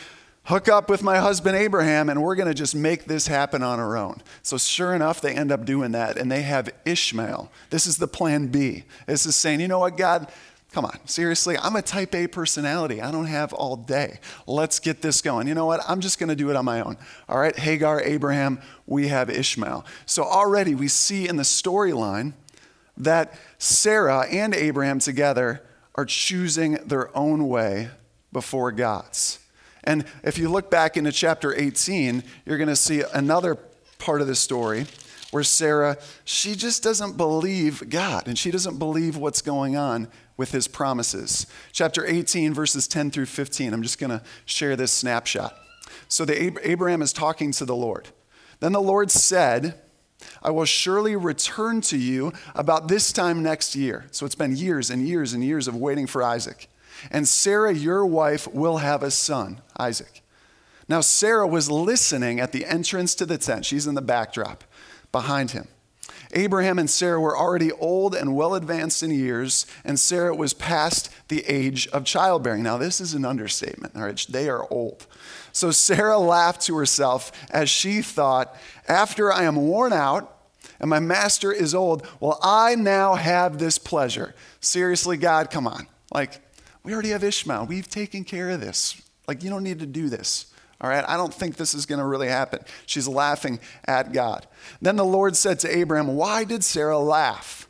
hook 0.49 0.67
up 0.67 0.89
with 0.89 1.03
my 1.03 1.19
husband 1.19 1.55
Abraham 1.55 2.09
and 2.09 2.23
we're 2.23 2.35
going 2.35 2.49
to 2.49 2.55
just 2.55 2.75
make 2.75 3.05
this 3.05 3.27
happen 3.27 3.63
on 3.63 3.79
our 3.79 3.99
own. 3.99 4.23
So, 4.43 4.57
sure 4.57 4.95
enough, 4.95 5.21
they 5.21 5.35
end 5.35 5.53
up 5.53 5.67
doing 5.67 5.93
that 5.93 6.17
and 6.17 6.33
they 6.33 6.41
have 6.41 6.71
Ishmael. 6.87 7.53
This 7.69 7.87
is 7.87 7.99
the 7.99 8.09
plan 8.09 8.47
B. 8.47 8.85
This 9.07 9.27
is 9.27 9.37
saying, 9.37 9.61
you 9.61 9.69
know 9.69 9.79
what, 9.79 9.99
God, 9.99 10.27
come 10.73 10.87
on, 10.87 10.99
seriously, 11.07 11.59
I'm 11.59 11.77
a 11.77 11.83
type 11.83 12.15
A 12.15 12.27
personality. 12.27 13.03
I 13.03 13.11
don't 13.11 13.27
have 13.27 13.53
all 13.53 13.77
day. 13.77 14.21
Let's 14.47 14.81
get 14.81 15.03
this 15.03 15.21
going. 15.21 15.49
You 15.49 15.55
know 15.55 15.67
what? 15.67 15.83
I'm 15.87 16.01
just 16.01 16.19
going 16.19 16.31
to 16.31 16.37
do 16.37 16.49
it 16.49 16.57
on 16.57 16.65
my 16.65 16.81
own. 16.81 16.97
All 17.29 17.39
right, 17.39 17.57
Hagar, 17.57 18.01
Abraham, 18.01 18.59
we 18.87 19.09
have 19.09 19.29
Ishmael. 19.29 19.85
So, 20.07 20.25
already 20.25 20.75
we 20.75 20.89
see 20.89 21.29
in 21.29 21.37
the 21.37 21.43
storyline 21.43 22.33
that 22.97 23.39
Sarah 23.59 24.27
and 24.31 24.55
Abraham 24.55 24.99
together 24.99 25.63
are 25.95 26.07
choosing 26.07 26.75
their 26.87 27.15
own 27.15 27.49
way 27.49 27.91
before 28.33 28.73
God's. 28.73 29.41
And 29.89 30.05
if 30.23 30.37
you 30.37 30.51
look 30.51 30.71
back 30.71 30.99
into 30.99 31.11
chapter 31.11 31.59
18, 31.59 32.23
you're 32.45 32.59
going 32.59 32.69
to 32.69 32.77
see 32.77 33.03
another 33.15 33.55
part 33.99 34.21
of 34.21 34.27
the 34.27 34.35
story 34.35 34.85
where 35.31 35.43
Sarah, 35.43 35.97
she 36.27 36.55
just 36.55 36.83
doesn't 36.83 37.17
believe 37.17 37.89
God 37.89 38.29
and 38.29 38.39
she 38.39 38.51
doesn't 38.51 38.79
believe 38.79 39.17
what's 39.17 39.41
going 39.41 39.77
on 39.77 40.09
with 40.37 40.53
his 40.53 40.69
promises. 40.69 41.47
Chapter 41.73 42.05
18, 42.05 42.53
verses 42.53 42.87
10 42.87 43.11
through 43.11 43.25
15. 43.27 43.73
I'm 43.73 43.83
just 43.83 43.99
going 43.99 44.11
to 44.11 44.23
share 44.45 44.77
this 44.77 44.93
snapshot. 44.93 45.57
So 46.07 46.27
the 46.27 46.69
Abraham 46.69 47.01
is 47.01 47.15
talking 47.15 47.51
to 47.53 47.65
the 47.65 47.75
Lord. 47.75 48.09
Then 48.61 48.73
the 48.73 48.83
Lord 48.83 49.11
said, 49.11 49.81
I 50.43 50.51
will 50.51 50.67
surely 50.67 51.17
return 51.17 51.81
to 51.83 51.97
you 51.97 52.35
about 52.55 52.89
this 52.89 53.11
time 53.11 53.43
next 53.43 53.75
year. 53.75 54.05
So 54.11 54.27
it's 54.27 54.35
been 54.35 54.55
years 54.55 54.91
and 54.91 55.09
years 55.09 55.33
and 55.33 55.43
years 55.43 55.67
of 55.67 55.75
waiting 55.75 56.07
for 56.07 56.23
Isaac. 56.23 56.69
And 57.11 57.27
Sarah, 57.27 57.75
your 57.75 58.05
wife, 58.07 58.47
will 58.49 58.79
have 58.79 59.03
a 59.03 59.11
son, 59.11 59.61
Isaac. 59.77 60.23
Now, 60.89 61.01
Sarah 61.01 61.47
was 61.47 61.71
listening 61.71 62.41
at 62.41 62.53
the 62.53 62.65
entrance 62.65 63.15
to 63.17 63.27
the 63.27 63.39
tent. 63.39 63.67
She's 63.67 63.87
in 63.87 63.95
the 63.95 64.03
backdrop 64.03 64.65
behind 65.13 65.51
him. 65.51 65.69
Abraham 66.33 66.79
and 66.79 66.91
Sarah 66.91 67.21
were 67.21 67.37
already 67.37 67.73
old 67.73 68.15
and 68.15 68.37
well 68.37 68.55
advanced 68.55 69.03
in 69.03 69.11
years, 69.11 69.67
and 69.85 69.99
Sarah 69.99 70.35
was 70.35 70.53
past 70.53 71.11
the 71.29 71.45
age 71.47 71.87
of 71.89 72.05
childbearing. 72.05 72.63
Now, 72.63 72.77
this 72.77 73.01
is 73.01 73.15
an 73.15 73.25
understatement, 73.25 73.97
all 73.97 74.03
right? 74.03 74.27
They 74.29 74.49
are 74.49 74.67
old. 74.71 75.07
So 75.53 75.71
Sarah 75.71 76.19
laughed 76.19 76.63
to 76.63 76.77
herself 76.77 77.33
as 77.51 77.71
she 77.71 78.03
thought, 78.03 78.55
After 78.87 79.33
I 79.33 79.45
am 79.45 79.57
worn 79.57 79.93
out 79.93 80.35
and 80.81 80.91
my 80.91 81.01
master 81.01 81.53
is 81.53 81.75
old, 81.75 82.07
will 82.21 82.39
I 82.43 82.75
now 82.75 83.15
have 83.15 83.59
this 83.59 83.79
pleasure? 83.79 84.35
Seriously, 84.61 85.17
God, 85.17 85.51
come 85.51 85.67
on. 85.67 85.87
Like, 86.13 86.41
we 86.89 86.95
already 86.95 87.11
have 87.11 87.23
Ishmael. 87.23 87.67
We've 87.67 87.87
taken 87.87 88.25
care 88.25 88.49
of 88.49 88.63
this. 88.63 88.99
Like, 89.27 89.43
you 89.43 89.51
don't 89.51 89.63
need 89.63 89.81
to 89.81 89.87
do 89.87 90.09
this. 90.09 90.47
All 90.81 90.89
right, 90.89 91.05
I 91.07 91.19
don't 91.19 91.35
think 91.35 91.57
this 91.57 91.75
is 91.75 91.85
going 91.85 91.99
to 91.99 92.05
really 92.07 92.29
happen. 92.29 92.61
She's 92.87 93.07
laughing 93.07 93.61
at 93.85 94.15
God. 94.15 94.47
Then 94.81 94.97
the 94.97 95.05
Lord 95.05 95.37
said 95.37 95.59
to 95.59 95.77
Abraham, 95.77 96.17
Why 96.17 96.45
did 96.45 96.65
Sarah 96.65 96.99
laugh 96.99 97.69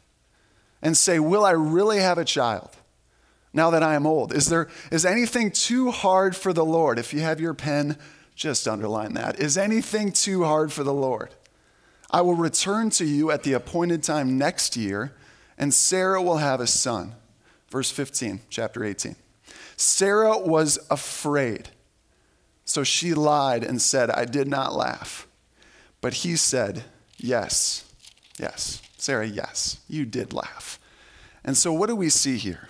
and 0.82 0.97
say, 0.97 1.19
Will 1.19 1.44
I 1.44 1.50
really 1.50 1.99
have 1.99 2.17
a 2.17 2.25
child 2.25 2.70
now 3.53 3.70
that 3.70 3.82
I 3.82 3.97
am 3.97 4.06
old? 4.06 4.32
Is 4.32 4.50
there 4.50 4.69
is 4.93 5.05
anything 5.05 5.50
too 5.50 5.91
hard 5.91 6.37
for 6.37 6.53
the 6.53 6.64
Lord? 6.64 6.97
If 6.97 7.12
you 7.12 7.19
have 7.19 7.41
your 7.41 7.55
pen, 7.55 7.99
just 8.37 8.69
underline 8.69 9.14
that. 9.14 9.41
Is 9.41 9.59
anything 9.59 10.12
too 10.12 10.44
hard 10.44 10.73
for 10.73 10.85
the 10.85 10.94
Lord? 10.94 11.35
I 12.09 12.21
will 12.21 12.37
return 12.37 12.91
to 12.91 13.05
you 13.05 13.32
at 13.32 13.43
the 13.43 13.55
appointed 13.55 14.05
time 14.05 14.38
next 14.38 14.76
year, 14.76 15.12
and 15.59 15.75
Sarah 15.75 16.23
will 16.23 16.37
have 16.37 16.61
a 16.61 16.69
son. 16.69 17.17
Verse 17.70 17.91
15, 17.91 18.41
chapter 18.49 18.85
18. 18.85 19.17
Sarah 19.76 20.38
was 20.38 20.79
afraid. 20.91 21.70
So 22.65 22.85
she 22.85 23.15
lied 23.15 23.65
and 23.65 23.81
said, 23.81 24.11
I 24.11 24.25
did 24.25 24.49
not 24.49 24.75
laugh. 24.75 25.26
But 26.00 26.15
he 26.15 26.37
said, 26.37 26.85
Yes, 27.17 27.85
yes. 28.38 28.82
Sarah, 28.97 29.26
yes, 29.26 29.81
you 29.88 30.05
did 30.05 30.32
laugh. 30.32 30.79
And 31.44 31.56
so 31.56 31.73
what 31.73 31.88
do 31.88 31.97
we 31.97 32.11
see 32.11 32.37
here? 32.37 32.69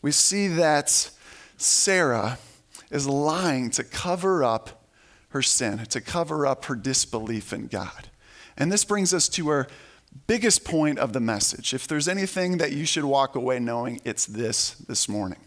We 0.00 0.12
see 0.12 0.48
that 0.48 1.10
Sarah 1.56 2.38
is 2.90 3.06
lying 3.06 3.70
to 3.70 3.84
cover 3.84 4.44
up 4.44 4.84
her 5.30 5.42
sin, 5.42 5.84
to 5.86 6.00
cover 6.00 6.46
up 6.46 6.66
her 6.66 6.76
disbelief 6.76 7.52
in 7.52 7.66
God. 7.66 8.08
And 8.56 8.72
this 8.72 8.84
brings 8.84 9.12
us 9.12 9.28
to 9.30 9.48
our 9.48 9.66
biggest 10.26 10.64
point 10.64 10.98
of 10.98 11.12
the 11.12 11.20
message. 11.20 11.74
If 11.74 11.86
there's 11.86 12.08
anything 12.08 12.58
that 12.58 12.72
you 12.72 12.84
should 12.86 13.04
walk 13.04 13.34
away 13.34 13.58
knowing, 13.58 14.00
it's 14.04 14.26
this 14.26 14.70
this 14.88 15.08
morning 15.08 15.38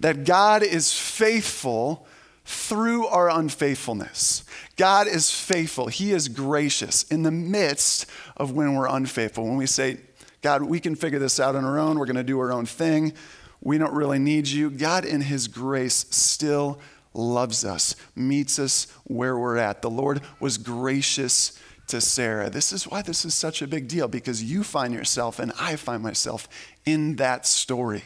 that 0.00 0.24
God 0.24 0.62
is 0.62 0.92
faithful 0.92 2.06
through 2.44 3.06
our 3.06 3.30
unfaithfulness. 3.30 4.44
God 4.76 5.06
is 5.06 5.30
faithful. 5.30 5.86
He 5.86 6.12
is 6.12 6.28
gracious 6.28 7.04
in 7.04 7.22
the 7.22 7.30
midst 7.30 8.06
of 8.36 8.52
when 8.52 8.74
we're 8.74 8.88
unfaithful. 8.88 9.44
When 9.44 9.56
we 9.56 9.66
say, 9.66 9.98
God, 10.40 10.62
we 10.62 10.80
can 10.80 10.96
figure 10.96 11.18
this 11.18 11.38
out 11.38 11.54
on 11.54 11.64
our 11.64 11.78
own, 11.78 11.98
we're 11.98 12.06
going 12.06 12.16
to 12.16 12.24
do 12.24 12.38
our 12.40 12.52
own 12.52 12.66
thing, 12.66 13.12
we 13.60 13.78
don't 13.78 13.94
really 13.94 14.18
need 14.18 14.48
you. 14.48 14.70
God, 14.70 15.04
in 15.04 15.20
His 15.20 15.46
grace, 15.46 16.04
still 16.10 16.80
loves 17.14 17.64
us, 17.64 17.94
meets 18.16 18.58
us 18.58 18.88
where 19.04 19.38
we're 19.38 19.58
at. 19.58 19.82
The 19.82 19.90
Lord 19.90 20.20
was 20.40 20.58
gracious 20.58 21.58
to 21.88 22.00
Sarah. 22.00 22.50
This 22.50 22.72
is 22.72 22.84
why 22.84 23.02
this 23.02 23.24
is 23.24 23.34
such 23.34 23.62
a 23.62 23.66
big 23.66 23.88
deal 23.88 24.08
because 24.08 24.42
you 24.42 24.62
find 24.62 24.94
yourself 24.94 25.38
and 25.38 25.52
I 25.60 25.76
find 25.76 26.02
myself 26.02 26.48
in 26.84 27.16
that 27.16 27.46
story. 27.46 28.04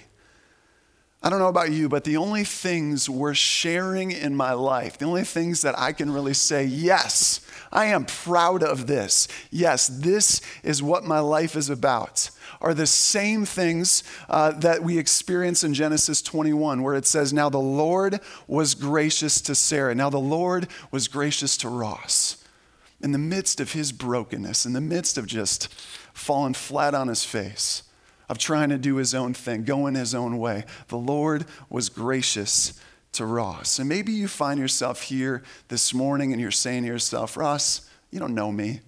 I 1.23 1.31
don't 1.31 1.39
know 1.39 1.49
about 1.49 1.73
you, 1.73 1.89
but 1.89 2.05
the 2.05 2.19
only 2.19 2.45
things 2.45 3.09
we're 3.09 3.35
sharing 3.35 4.13
in 4.13 4.37
my 4.37 4.53
life, 4.53 4.99
the 4.99 5.07
only 5.07 5.25
things 5.25 5.63
that 5.63 5.77
I 5.79 5.93
can 5.93 6.13
really 6.13 6.35
say, 6.35 6.65
yes, 6.65 7.41
I 7.73 7.87
am 7.87 8.05
proud 8.05 8.63
of 8.63 8.87
this. 8.87 9.27
Yes, 9.51 9.89
this 9.89 10.41
is 10.63 10.83
what 10.83 11.05
my 11.05 11.19
life 11.19 11.57
is 11.57 11.69
about, 11.69 12.31
are 12.61 12.75
the 12.75 12.87
same 12.87 13.45
things 13.45 14.05
uh, 14.29 14.53
that 14.53 14.85
we 14.85 14.99
experience 14.99 15.65
in 15.65 15.75
Genesis 15.75 16.23
21, 16.23 16.83
where 16.83 16.95
it 16.95 17.07
says, 17.07 17.33
Now 17.33 17.49
the 17.49 17.59
Lord 17.59 18.21
was 18.47 18.75
gracious 18.75 19.41
to 19.41 19.55
Sarah. 19.55 19.95
Now 19.95 20.11
the 20.11 20.19
Lord 20.19 20.69
was 20.93 21.09
gracious 21.09 21.57
to 21.59 21.69
Ross 21.69 22.46
in 23.01 23.13
the 23.13 23.19
midst 23.19 23.61
of 23.61 23.73
his 23.73 23.93
brokenness, 23.93 24.67
in 24.67 24.73
the 24.73 24.81
midst 24.81 25.19
of 25.19 25.27
just 25.27 25.73
falling 26.13 26.55
flat 26.55 26.95
on 26.95 27.09
his 27.09 27.25
face, 27.25 27.83
of 28.29 28.39
trying 28.39 28.71
to 28.71 28.79
do 28.79 28.97
his 28.97 29.15
own 29.15 29.35
thing, 29.35 29.65
going 29.65 29.95
his 29.95 30.15
own 30.15 30.39
way, 30.39 30.65
the 30.89 30.97
Lord 30.97 31.45
was 31.69 31.89
gracious 31.89 32.81
to 33.13 33.25
Ross. 33.25 33.79
And 33.79 33.89
maybe 33.89 34.13
you 34.13 34.29
find 34.29 34.59
yourself 34.59 35.03
here 35.03 35.43
this 35.69 35.95
morning 35.95 36.33
and 36.33 36.41
you're 36.41 36.51
saying 36.51 36.83
to 36.83 36.89
yourself, 36.89 37.37
Ross, 37.37 37.89
you 38.11 38.19
don't 38.19 38.35
know 38.35 38.51
me. 38.51 38.81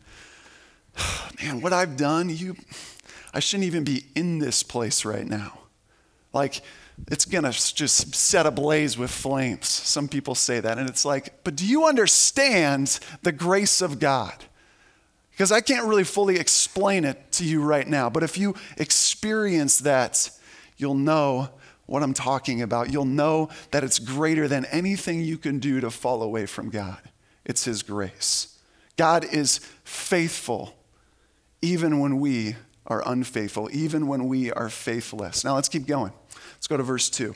Man, 1.43 1.61
what 1.61 1.73
I've 1.73 1.97
done, 1.97 2.31
you 2.31 2.57
I 3.33 3.41
shouldn't 3.41 3.67
even 3.67 3.85
be 3.85 4.07
in 4.15 4.39
this 4.39 4.63
place 4.63 5.05
right 5.05 5.27
now. 5.27 5.59
Like, 6.33 6.63
it's 7.07 7.25
going 7.25 7.45
to 7.45 7.53
just 7.53 8.15
set 8.15 8.47
ablaze 8.47 8.99
with 8.99 9.11
flames. 9.11 9.69
Some 9.69 10.09
people 10.09 10.35
say 10.35 10.61
that. 10.61 10.79
And 10.79 10.89
it's 10.89 11.05
like, 11.05 11.43
but 11.45 11.57
do 11.57 11.67
you 11.67 11.87
understand 11.87 12.99
the 13.23 13.33
grace 13.33 13.81
of 13.81 13.99
God? 13.99 14.35
Because 15.31 15.53
I 15.53 15.61
can't 15.61 15.87
really 15.87 16.05
fully 16.05 16.37
explain 16.37 17.05
it 17.05 17.33
to 17.33 17.45
you 17.45 17.63
right 17.63 17.87
now, 17.87 18.11
but 18.11 18.25
if 18.25 18.37
you 18.37 18.57
experience 18.77 19.79
that, 19.79 20.31
you'll 20.77 20.95
know 20.95 21.51
what 21.87 22.03
I'm 22.03 22.13
talking 22.13 22.61
about. 22.61 22.93
You'll 22.93 23.05
know 23.05 23.49
that 23.71 23.85
it's 23.85 23.99
greater 23.99 24.49
than 24.49 24.65
anything 24.67 25.23
you 25.23 25.39
can 25.39 25.59
do 25.59 25.81
to 25.81 25.91
fall 25.91 26.23
away 26.23 26.45
from 26.47 26.71
God. 26.71 26.99
It's 27.45 27.65
His 27.65 27.83
grace. 27.83 28.59
God 28.97 29.25
is 29.25 29.59
faithful 29.85 30.75
even 31.63 32.01
when 32.01 32.19
we 32.21 32.57
are 32.89 33.03
unfaithful, 33.07 33.69
even 33.73 34.07
when 34.07 34.27
we 34.27 34.51
are 34.51 34.69
faithless. 34.69 35.45
Now 35.45 35.55
let's 35.55 35.69
keep 35.69 35.87
going. 35.87 36.13
Let's 36.55 36.67
go 36.67 36.77
to 36.77 36.83
verse 36.83 37.09
2. 37.11 37.35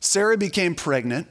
Sarah 0.00 0.36
became 0.36 0.74
pregnant 0.74 1.28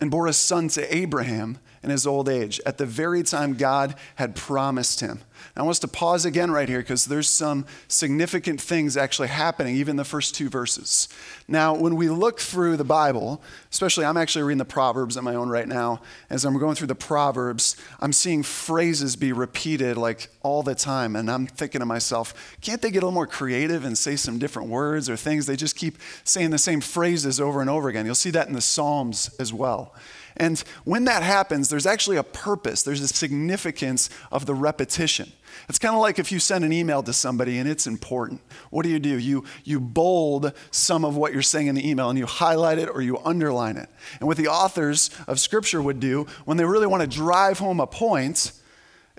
and 0.00 0.10
bore 0.10 0.26
a 0.26 0.32
son 0.32 0.68
to 0.68 0.94
Abraham 0.94 1.58
in 1.86 1.92
his 1.92 2.06
old 2.06 2.28
age, 2.28 2.60
at 2.66 2.78
the 2.78 2.84
very 2.84 3.22
time 3.22 3.54
God 3.54 3.94
had 4.16 4.34
promised 4.34 5.00
him. 5.00 5.20
I 5.56 5.62
want 5.62 5.70
us 5.70 5.78
to 5.80 5.88
pause 5.88 6.24
again 6.24 6.50
right 6.50 6.68
here 6.68 6.80
because 6.80 7.06
there's 7.06 7.28
some 7.28 7.64
significant 7.88 8.60
things 8.60 8.96
actually 8.96 9.28
happening, 9.28 9.76
even 9.76 9.96
the 9.96 10.04
first 10.04 10.34
two 10.34 10.48
verses. 10.48 11.08
Now, 11.48 11.74
when 11.74 11.96
we 11.96 12.08
look 12.08 12.40
through 12.40 12.76
the 12.76 12.84
Bible, 12.84 13.42
especially 13.70 14.04
I'm 14.04 14.16
actually 14.16 14.42
reading 14.42 14.58
the 14.58 14.64
Proverbs 14.64 15.16
on 15.16 15.24
my 15.24 15.34
own 15.34 15.48
right 15.48 15.68
now, 15.68 16.02
as 16.28 16.44
I'm 16.44 16.58
going 16.58 16.74
through 16.74 16.88
the 16.88 16.94
Proverbs, 16.94 17.76
I'm 18.00 18.12
seeing 18.12 18.42
phrases 18.42 19.16
be 19.16 19.32
repeated 19.32 19.96
like 19.96 20.28
all 20.42 20.62
the 20.62 20.74
time. 20.74 21.16
And 21.16 21.30
I'm 21.30 21.46
thinking 21.46 21.78
to 21.78 21.86
myself, 21.86 22.56
can't 22.60 22.82
they 22.82 22.90
get 22.90 23.02
a 23.02 23.06
little 23.06 23.12
more 23.12 23.26
creative 23.26 23.84
and 23.84 23.96
say 23.96 24.16
some 24.16 24.38
different 24.38 24.68
words 24.68 25.08
or 25.08 25.16
things? 25.16 25.46
They 25.46 25.56
just 25.56 25.76
keep 25.76 25.98
saying 26.24 26.50
the 26.50 26.58
same 26.58 26.80
phrases 26.80 27.40
over 27.40 27.60
and 27.60 27.70
over 27.70 27.88
again. 27.88 28.04
You'll 28.04 28.14
see 28.14 28.30
that 28.30 28.48
in 28.48 28.52
the 28.52 28.60
Psalms 28.60 29.34
as 29.38 29.52
well. 29.52 29.94
And 30.36 30.58
when 30.84 31.04
that 31.04 31.22
happens, 31.22 31.68
there's 31.68 31.86
actually 31.86 32.18
a 32.18 32.22
purpose, 32.22 32.82
there's 32.82 33.00
a 33.00 33.08
significance 33.08 34.10
of 34.30 34.46
the 34.46 34.54
repetition. 34.54 35.32
It's 35.68 35.78
kind 35.78 35.94
of 35.94 36.00
like 36.00 36.18
if 36.18 36.30
you 36.30 36.38
send 36.38 36.64
an 36.64 36.72
email 36.72 37.02
to 37.02 37.12
somebody 37.12 37.58
and 37.58 37.68
it's 37.68 37.86
important. 37.86 38.42
What 38.70 38.82
do 38.82 38.90
you 38.90 38.98
do? 38.98 39.18
You, 39.18 39.44
you 39.64 39.80
bold 39.80 40.52
some 40.70 41.04
of 41.04 41.16
what 41.16 41.32
you're 41.32 41.42
saying 41.42 41.68
in 41.68 41.74
the 41.74 41.88
email 41.88 42.10
and 42.10 42.18
you 42.18 42.26
highlight 42.26 42.78
it 42.78 42.88
or 42.88 43.00
you 43.00 43.18
underline 43.24 43.76
it. 43.76 43.88
And 44.20 44.28
what 44.28 44.36
the 44.36 44.48
authors 44.48 45.10
of 45.26 45.40
Scripture 45.40 45.80
would 45.80 46.00
do 46.00 46.26
when 46.44 46.58
they 46.58 46.64
really 46.64 46.86
want 46.86 47.02
to 47.02 47.08
drive 47.08 47.58
home 47.58 47.80
a 47.80 47.86
point 47.86 48.52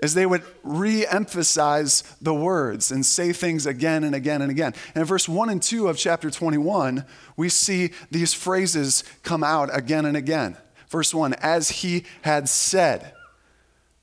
is 0.00 0.14
they 0.14 0.26
would 0.26 0.44
re 0.62 1.06
emphasize 1.06 2.04
the 2.20 2.34
words 2.34 2.92
and 2.92 3.04
say 3.04 3.32
things 3.32 3.66
again 3.66 4.04
and 4.04 4.14
again 4.14 4.42
and 4.42 4.50
again. 4.50 4.72
And 4.94 5.02
in 5.02 5.04
verse 5.04 5.28
1 5.28 5.48
and 5.48 5.60
2 5.60 5.88
of 5.88 5.98
chapter 5.98 6.30
21, 6.30 7.04
we 7.36 7.48
see 7.48 7.90
these 8.10 8.32
phrases 8.32 9.02
come 9.24 9.42
out 9.42 9.76
again 9.76 10.04
and 10.04 10.16
again. 10.16 10.56
Verse 10.88 11.12
1 11.12 11.34
As 11.34 11.70
he 11.70 12.04
had 12.22 12.48
said, 12.48 13.12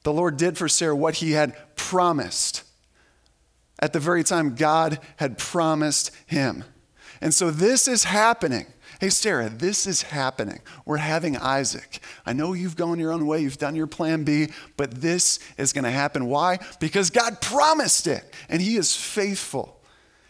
the 0.03 0.13
Lord 0.13 0.37
did 0.37 0.57
for 0.57 0.69
Sarah 0.69 0.95
what 0.95 1.15
he 1.15 1.31
had 1.31 1.55
promised 1.75 2.63
at 3.79 3.93
the 3.93 3.99
very 3.99 4.23
time 4.23 4.55
God 4.55 4.99
had 5.17 5.37
promised 5.37 6.11
him. 6.25 6.63
And 7.21 7.33
so 7.33 7.51
this 7.51 7.87
is 7.87 8.05
happening. 8.05 8.67
Hey, 8.99 9.09
Sarah, 9.09 9.49
this 9.49 9.87
is 9.87 10.03
happening. 10.03 10.61
We're 10.85 10.97
having 10.97 11.35
Isaac. 11.35 11.99
I 12.25 12.33
know 12.33 12.53
you've 12.53 12.77
gone 12.77 12.99
your 12.99 13.11
own 13.11 13.27
way, 13.27 13.41
you've 13.41 13.57
done 13.57 13.75
your 13.75 13.87
plan 13.87 14.23
B, 14.23 14.49
but 14.77 15.01
this 15.01 15.39
is 15.57 15.73
going 15.73 15.83
to 15.83 15.91
happen. 15.91 16.27
Why? 16.27 16.59
Because 16.79 17.09
God 17.09 17.41
promised 17.41 18.07
it, 18.07 18.23
and 18.47 18.61
He 18.61 18.77
is 18.77 18.95
faithful. 18.95 19.81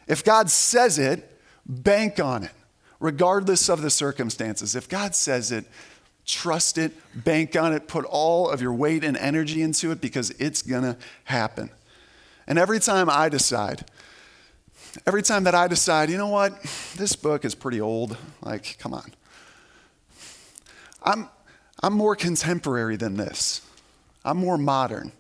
If 0.08 0.24
God 0.24 0.50
says 0.50 0.98
it, 0.98 1.40
bank 1.66 2.20
on 2.20 2.44
it, 2.44 2.52
regardless 3.00 3.70
of 3.70 3.82
the 3.82 3.92
circumstances. 3.92 4.76
If 4.76 4.90
God 4.90 5.14
says 5.16 5.52
it, 5.52 5.66
Trust 6.26 6.78
it, 6.78 6.92
bank 7.14 7.56
on 7.56 7.74
it, 7.74 7.88
put 7.88 8.06
all 8.06 8.50
of 8.50 8.62
your 8.62 8.74
weight 8.74 9.04
and 9.04 9.16
energy 9.16 9.62
into 9.62 9.92
it 9.92 10.02
because 10.02 10.32
it's 10.32 10.62
gonna 10.62 10.98
happen. 11.26 11.70
And 12.48 12.58
every 12.60 12.80
time 12.80 13.10
I 13.10 13.30
decide, 13.30 13.86
every 15.06 15.22
time 15.22 15.44
that 15.44 15.56
I 15.56 15.68
decide, 15.68 16.10
you 16.10 16.18
know 16.18 16.30
what, 16.30 16.62
this 16.96 17.16
book 17.16 17.46
is 17.46 17.56
pretty 17.56 17.82
old, 17.82 18.18
like, 18.42 18.78
come 18.80 18.94
on. 18.94 19.12
I'm, 21.04 21.30
I'm 21.84 21.94
more 21.94 22.16
contemporary 22.16 22.96
than 22.96 23.18
this. 23.18 23.62
I'm 24.24 24.38
more 24.38 24.58
modern. 24.58 25.12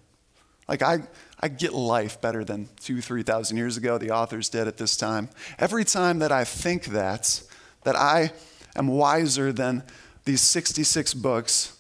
Like, 0.67 0.81
I, 0.81 1.03
I 1.39 1.47
get 1.47 1.73
life 1.73 2.19
better 2.19 2.43
than 2.43 2.69
two, 2.79 3.01
3,000 3.01 3.55
years 3.55 3.77
ago, 3.77 3.97
the 3.97 4.11
authors 4.11 4.49
did 4.49 4.67
at 4.67 4.77
this 4.77 4.97
time. 4.97 5.29
Every 5.59 5.85
time 5.85 6.19
that 6.19 6.31
I 6.31 6.43
think 6.43 6.85
that, 6.85 7.43
that 7.83 7.95
I 7.95 8.31
am 8.75 8.87
wiser 8.87 9.53
than 9.53 9.83
these 10.25 10.41
66 10.41 11.13
books, 11.13 11.77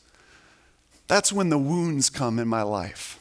that's 1.07 1.33
when 1.33 1.49
the 1.49 1.57
wounds 1.57 2.09
come 2.09 2.39
in 2.39 2.47
my 2.47 2.61
life. 2.61 3.19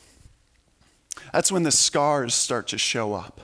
That's 1.32 1.50
when 1.50 1.64
the 1.64 1.72
scars 1.72 2.34
start 2.34 2.68
to 2.68 2.78
show 2.78 3.14
up. 3.14 3.40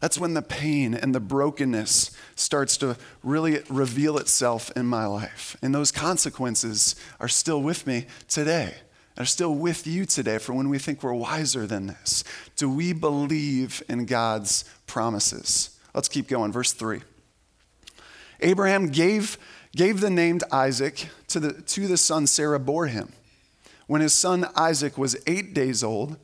That's 0.00 0.18
when 0.18 0.34
the 0.34 0.42
pain 0.42 0.94
and 0.94 1.14
the 1.14 1.20
brokenness 1.20 2.10
starts 2.34 2.76
to 2.78 2.96
really 3.22 3.62
reveal 3.68 4.18
itself 4.18 4.70
in 4.74 4.86
my 4.86 5.06
life. 5.06 5.56
And 5.62 5.74
those 5.74 5.92
consequences 5.92 6.96
are 7.20 7.28
still 7.28 7.62
with 7.62 7.86
me 7.86 8.06
today. 8.28 8.74
Are 9.16 9.24
still 9.24 9.54
with 9.54 9.86
you 9.86 10.06
today 10.06 10.38
for 10.38 10.54
when 10.54 10.70
we 10.70 10.78
think 10.78 11.02
we're 11.02 11.12
wiser 11.12 11.66
than 11.66 11.86
this. 11.86 12.24
Do 12.56 12.68
we 12.68 12.92
believe 12.92 13.82
in 13.88 14.06
God's 14.06 14.64
promises? 14.86 15.78
Let's 15.94 16.08
keep 16.08 16.28
going. 16.28 16.50
Verse 16.50 16.72
3. 16.72 17.02
Abraham 18.40 18.88
gave 18.88 19.38
gave 19.74 20.00
the 20.00 20.10
name 20.10 20.40
Isaac 20.50 21.08
to 21.28 21.40
the, 21.40 21.52
to 21.52 21.86
the 21.86 21.96
son 21.96 22.26
Sarah 22.26 22.60
bore 22.60 22.86
him. 22.86 23.12
When 23.86 24.00
his 24.00 24.12
son 24.12 24.46
Isaac 24.56 24.96
was 24.96 25.16
eight 25.26 25.54
days 25.54 25.82
old, 25.82 26.16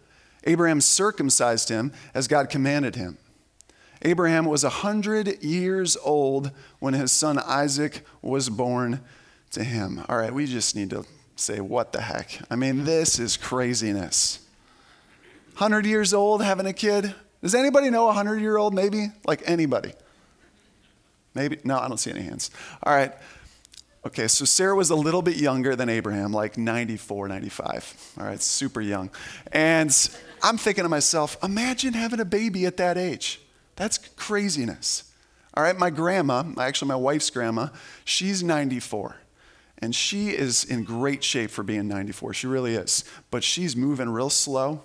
Abraham 0.44 0.80
circumcised 0.80 1.68
him 1.68 1.92
as 2.14 2.28
God 2.28 2.50
commanded 2.50 2.96
him. 2.96 3.18
Abraham 4.02 4.44
was 4.44 4.62
a 4.62 4.68
hundred 4.68 5.42
years 5.42 5.96
old 6.04 6.52
when 6.78 6.94
his 6.94 7.10
son 7.10 7.38
Isaac 7.38 8.06
was 8.22 8.48
born 8.48 9.00
to 9.50 9.64
him. 9.64 10.04
All 10.08 10.16
right, 10.16 10.32
we 10.32 10.46
just 10.46 10.76
need 10.76 10.90
to 10.90 11.04
say, 11.36 11.60
what 11.60 11.92
the 11.92 12.00
heck? 12.00 12.40
I 12.50 12.56
mean, 12.56 12.84
this 12.84 13.18
is 13.18 13.36
craziness. 13.36 14.40
100 15.56 15.86
years 15.86 16.14
old 16.14 16.42
having 16.42 16.66
a 16.66 16.72
kid? 16.72 17.14
Does 17.42 17.54
anybody 17.54 17.90
know 17.90 18.04
a 18.04 18.14
100 18.14 18.40
year 18.40 18.56
old, 18.56 18.74
maybe? 18.74 19.08
Like 19.26 19.42
anybody? 19.44 19.92
Maybe? 21.34 21.58
No, 21.64 21.78
I 21.78 21.88
don't 21.88 21.98
see 21.98 22.10
any 22.10 22.22
hands. 22.22 22.50
All 22.82 22.94
right. 22.94 23.12
Okay, 24.06 24.28
so 24.28 24.44
Sarah 24.44 24.76
was 24.76 24.90
a 24.90 24.94
little 24.94 25.22
bit 25.22 25.36
younger 25.36 25.74
than 25.74 25.88
Abraham, 25.88 26.32
like 26.32 26.56
94, 26.56 27.26
95. 27.28 28.14
All 28.18 28.26
right, 28.26 28.40
super 28.40 28.80
young. 28.80 29.10
And 29.52 29.90
I'm 30.40 30.56
thinking 30.56 30.84
to 30.84 30.88
myself, 30.88 31.36
imagine 31.42 31.94
having 31.94 32.20
a 32.20 32.24
baby 32.24 32.64
at 32.64 32.76
that 32.76 32.96
age. 32.96 33.40
That's 33.74 33.98
craziness. 33.98 35.12
All 35.54 35.64
right, 35.64 35.76
my 35.76 35.90
grandma, 35.90 36.44
actually 36.60 36.88
my 36.88 36.96
wife's 36.96 37.28
grandma, 37.30 37.68
she's 38.04 38.42
94. 38.42 39.16
And 39.78 39.94
she 39.94 40.28
is 40.30 40.64
in 40.64 40.84
great 40.84 41.24
shape 41.24 41.50
for 41.50 41.64
being 41.64 41.88
94. 41.88 42.34
She 42.34 42.46
really 42.46 42.74
is. 42.74 43.04
But 43.30 43.42
she's 43.42 43.76
moving 43.76 44.08
real 44.08 44.30
slow. 44.30 44.84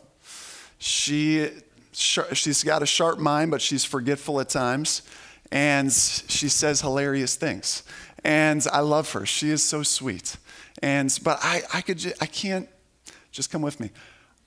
She, 0.79 1.49
she's 1.91 2.63
got 2.63 2.81
a 2.81 2.85
sharp 2.85 3.19
mind, 3.19 3.51
but 3.51 3.61
she's 3.61 3.85
forgetful 3.85 4.39
at 4.39 4.49
times. 4.49 5.03
And 5.51 5.91
she 5.91 6.49
says 6.49 6.81
hilarious 6.81 7.35
things 7.35 7.83
and 8.23 8.65
I 8.71 8.79
love 8.79 9.11
her. 9.13 9.25
She 9.25 9.49
is 9.49 9.63
so 9.63 9.83
sweet. 9.83 10.37
And 10.81 11.17
but 11.23 11.39
I, 11.41 11.63
I 11.73 11.81
could 11.81 12.13
I 12.21 12.25
can't 12.25 12.69
just 13.31 13.51
come 13.51 13.61
with 13.61 13.79
me. 13.79 13.91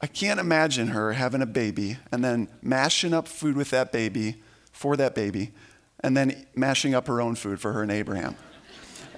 I 0.00 0.06
can't 0.06 0.38
imagine 0.38 0.88
her 0.88 1.12
having 1.14 1.42
a 1.42 1.46
baby 1.46 1.98
and 2.12 2.22
then 2.22 2.48
mashing 2.62 3.14
up 3.14 3.26
food 3.26 3.56
with 3.56 3.70
that 3.70 3.92
baby 3.92 4.36
for 4.72 4.96
that 4.96 5.14
baby, 5.14 5.52
and 6.00 6.14
then 6.14 6.46
mashing 6.54 6.94
up 6.94 7.06
her 7.06 7.20
own 7.20 7.34
food 7.34 7.58
for 7.58 7.72
her 7.72 7.82
and 7.82 7.90
Abraham. 7.90 8.36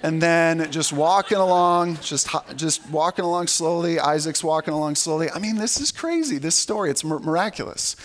And 0.01 0.21
then 0.21 0.71
just 0.71 0.93
walking 0.93 1.37
along, 1.37 1.97
just, 1.97 2.29
just 2.55 2.89
walking 2.89 3.25
along 3.25 3.47
slowly. 3.47 3.99
Isaac's 3.99 4.41
walking 4.41 4.73
along 4.73 4.95
slowly. 4.95 5.29
I 5.29 5.39
mean, 5.39 5.57
this 5.57 5.81
is 5.81 5.91
crazy, 5.91 6.37
this 6.37 6.55
story. 6.55 6.89
It's 6.89 7.03
miraculous. 7.03 7.97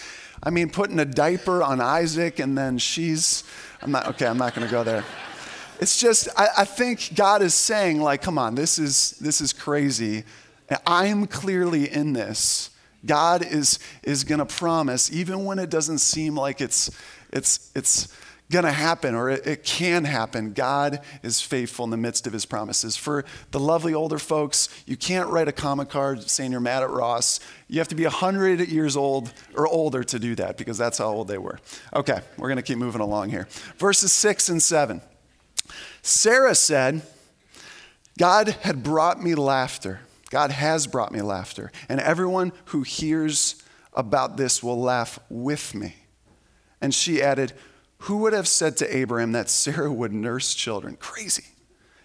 I 0.43 0.51
mean, 0.51 0.71
putting 0.71 0.99
a 0.99 1.05
diaper 1.05 1.63
on 1.63 1.81
Isaac, 1.81 2.41
and 2.41 2.59
then 2.59 2.79
she's, 2.79 3.45
I'm 3.81 3.93
not, 3.93 4.09
okay, 4.09 4.27
I'm 4.27 4.39
not 4.39 4.57
going 4.57 4.67
to 4.67 4.71
go 4.73 4.83
there. 4.83 5.05
It's 5.81 6.01
just, 6.01 6.29
I, 6.37 6.49
I 6.59 6.65
think 6.65 7.15
God 7.15 7.43
is 7.43 7.55
saying, 7.55 8.01
like, 8.01 8.23
come 8.23 8.39
on, 8.39 8.55
this 8.55 8.79
is, 8.79 9.13
this 9.21 9.41
is 9.41 9.53
crazy. 9.53 10.25
I'm 10.87 11.27
clearly 11.27 11.91
in 11.91 12.13
this. 12.13 12.71
God 13.05 13.45
is, 13.45 13.79
is 14.03 14.25
going 14.25 14.39
to 14.39 14.47
promise, 14.47 15.13
even 15.13 15.45
when 15.45 15.59
it 15.59 15.71
doesn't 15.71 15.99
seem 15.99 16.37
like 16.37 16.61
it's, 16.61 16.91
it's, 17.33 17.71
it's 17.75 18.09
going 18.51 18.65
to 18.65 18.73
happen 18.73 19.15
or 19.15 19.31
it, 19.31 19.47
it, 19.47 19.65
can 19.65 20.05
happen, 20.05 20.53
God 20.53 21.01
is 21.23 21.41
faithful 21.41 21.85
in 21.85 21.91
the 21.91 21.97
midst 21.97 22.27
of 22.27 22.33
his 22.33 22.47
promises. 22.47 22.97
For 22.97 23.25
the 23.51 23.61
lovely 23.61 23.95
older 23.95 24.19
folks, 24.19 24.69
you 24.87 24.97
can't 24.97 25.29
write 25.29 25.49
a 25.49 25.53
comic 25.53 25.89
card 25.89 26.29
saying 26.31 26.53
you're 26.53 26.61
mad 26.61 26.83
at 26.83 26.91
Ross. 26.91 27.41
You 27.69 27.79
have 27.79 27.89
to 27.89 27.95
be 27.95 28.05
100 28.05 28.69
years 28.69 28.97
old 28.97 29.33
or 29.55 29.67
older 29.67 30.05
to 30.05 30.19
do 30.19 30.35
that 30.37 30.57
because 30.57 30.79
that's 30.79 30.99
how 30.99 31.09
old 31.09 31.29
they 31.29 31.39
were. 31.39 31.59
Okay, 31.95 32.21
we're 32.37 32.49
going 32.49 32.57
to 32.57 32.63
keep 32.63 32.79
moving 32.79 33.01
along 33.01 33.31
here. 33.31 33.49
Verses 33.79 34.13
6 34.13 34.49
and 34.51 34.63
7. 34.63 35.01
Sarah 36.07 36.55
said, 36.55 37.01
God 38.19 38.49
had 38.61 38.83
brought 38.83 39.23
me 39.23 39.35
laughter. 39.35 40.01
God 40.29 40.51
has 40.51 40.87
brought 40.87 41.13
me 41.13 41.23
laughter. 41.23 41.73
And 41.89 41.99
everyone 41.99 42.53
who 42.67 42.83
hears 42.83 43.63
about 43.95 44.37
this 44.37 44.63
will 44.63 44.79
laugh 44.79 45.19
with 45.31 45.75
me. 45.75 45.97
And 46.79 46.95
she 46.95 47.23
added, 47.23 47.55
Who 48.01 48.19
would 48.19 48.35
have 48.35 48.47
said 48.47 48.77
to 48.77 48.97
Abraham 48.97 49.33
that 49.33 49.49
Sarah 49.49 49.91
would 49.91 50.13
nurse 50.13 50.55
children? 50.55 50.97
Crazy. 50.97 51.47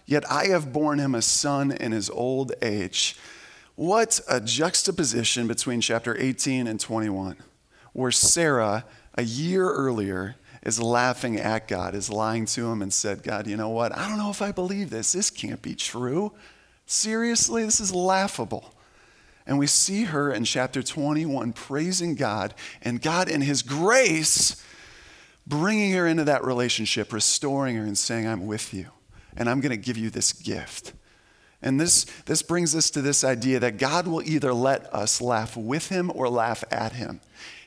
Yet 0.05 0.23
I 0.31 0.45
have 0.45 0.71
borne 0.71 0.99
him 0.99 1.13
a 1.13 1.21
son 1.21 1.69
in 1.69 1.91
his 1.91 2.09
old 2.09 2.53
age. 2.61 3.17
What 3.75 4.21
a 4.29 4.39
juxtaposition 4.39 5.45
between 5.45 5.81
chapter 5.81 6.15
18 6.17 6.67
and 6.67 6.79
21, 6.79 7.35
where 7.91 8.11
Sarah, 8.11 8.85
a 9.15 9.23
year 9.23 9.69
earlier, 9.69 10.37
is 10.63 10.81
laughing 10.81 11.37
at 11.37 11.67
God, 11.67 11.95
is 11.95 12.09
lying 12.09 12.45
to 12.47 12.69
him, 12.69 12.81
and 12.81 12.93
said, 12.93 13.23
God, 13.23 13.47
you 13.47 13.55
know 13.57 13.69
what? 13.69 13.97
I 13.97 14.07
don't 14.07 14.17
know 14.17 14.29
if 14.29 14.41
I 14.41 14.51
believe 14.51 14.89
this. 14.89 15.11
This 15.11 15.29
can't 15.29 15.61
be 15.61 15.75
true. 15.75 16.33
Seriously, 16.85 17.63
this 17.63 17.79
is 17.79 17.93
laughable. 17.93 18.73
And 19.45 19.57
we 19.57 19.67
see 19.67 20.03
her 20.03 20.31
in 20.31 20.43
chapter 20.43 20.83
21 20.83 21.53
praising 21.53 22.15
God, 22.15 22.53
and 22.81 23.01
God, 23.01 23.29
in 23.29 23.41
His 23.41 23.61
grace, 23.61 24.63
bringing 25.47 25.93
her 25.93 26.05
into 26.05 26.23
that 26.25 26.43
relationship, 26.43 27.11
restoring 27.11 27.75
her, 27.75 27.83
and 27.83 27.97
saying, 27.97 28.27
I'm 28.27 28.45
with 28.45 28.73
you, 28.73 28.87
and 29.35 29.49
I'm 29.49 29.59
going 29.59 29.71
to 29.71 29.77
give 29.77 29.97
you 29.97 30.09
this 30.09 30.33
gift. 30.33 30.93
And 31.61 31.79
this, 31.79 32.05
this 32.25 32.41
brings 32.41 32.75
us 32.75 32.89
to 32.91 33.01
this 33.01 33.23
idea 33.23 33.59
that 33.59 33.77
God 33.77 34.07
will 34.07 34.21
either 34.21 34.53
let 34.53 34.93
us 34.93 35.19
laugh 35.19 35.57
with 35.57 35.89
Him 35.89 36.11
or 36.15 36.29
laugh 36.29 36.63
at 36.71 36.93
Him. 36.93 37.19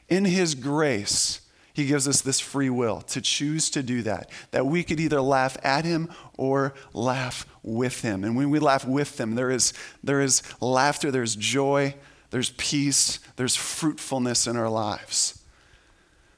In 0.08 0.24
His 0.24 0.54
grace, 0.54 1.41
he 1.72 1.86
gives 1.86 2.06
us 2.06 2.20
this 2.20 2.40
free 2.40 2.70
will 2.70 3.00
to 3.02 3.20
choose 3.20 3.70
to 3.70 3.82
do 3.82 4.02
that, 4.02 4.30
that 4.50 4.66
we 4.66 4.82
could 4.82 5.00
either 5.00 5.20
laugh 5.20 5.56
at 5.62 5.84
him 5.84 6.10
or 6.36 6.74
laugh 6.92 7.46
with 7.62 8.02
him. 8.02 8.24
And 8.24 8.36
when 8.36 8.50
we 8.50 8.58
laugh 8.58 8.86
with 8.86 9.18
him, 9.18 9.34
there 9.34 9.50
is, 9.50 9.72
there 10.02 10.20
is 10.20 10.42
laughter, 10.60 11.10
there's 11.10 11.34
joy, 11.34 11.94
there's 12.30 12.50
peace, 12.50 13.20
there's 13.36 13.56
fruitfulness 13.56 14.46
in 14.46 14.56
our 14.56 14.68
lives. 14.68 15.42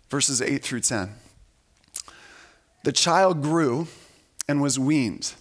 Verses 0.09 0.41
8 0.41 0.63
through 0.63 0.81
10. 0.81 1.11
The 2.85 2.93
child 2.93 3.43
grew 3.43 3.89
and 4.49 4.61
was 4.61 4.79
weaned. 4.79 5.35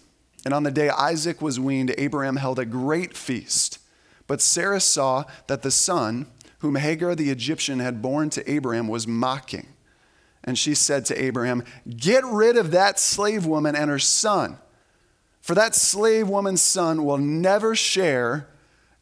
And 0.45 0.53
on 0.53 0.63
the 0.63 0.71
day 0.71 0.89
Isaac 0.89 1.41
was 1.41 1.59
weaned, 1.59 1.93
Abraham 1.97 2.37
held 2.37 2.57
a 2.57 2.65
great 2.65 3.15
feast. 3.15 3.79
But 4.27 4.41
Sarah 4.41 4.79
saw 4.79 5.25
that 5.47 5.61
the 5.61 5.71
son, 5.71 6.27
whom 6.59 6.75
Hagar 6.75 7.15
the 7.15 7.29
Egyptian 7.29 7.79
had 7.79 8.01
borne 8.01 8.29
to 8.31 8.49
Abraham, 8.49 8.87
was 8.87 9.05
mocking. 9.07 9.67
And 10.43 10.57
she 10.57 10.75
said 10.75 11.05
to 11.05 11.23
Abraham, 11.23 11.63
Get 11.87 12.25
rid 12.25 12.57
of 12.57 12.71
that 12.71 12.99
slave 12.99 13.45
woman 13.45 13.75
and 13.75 13.89
her 13.89 13.99
son, 13.99 14.57
for 15.41 15.55
that 15.55 15.75
slave 15.75 16.27
woman's 16.27 16.61
son 16.61 17.05
will 17.05 17.17
never 17.17 17.75
share 17.75 18.47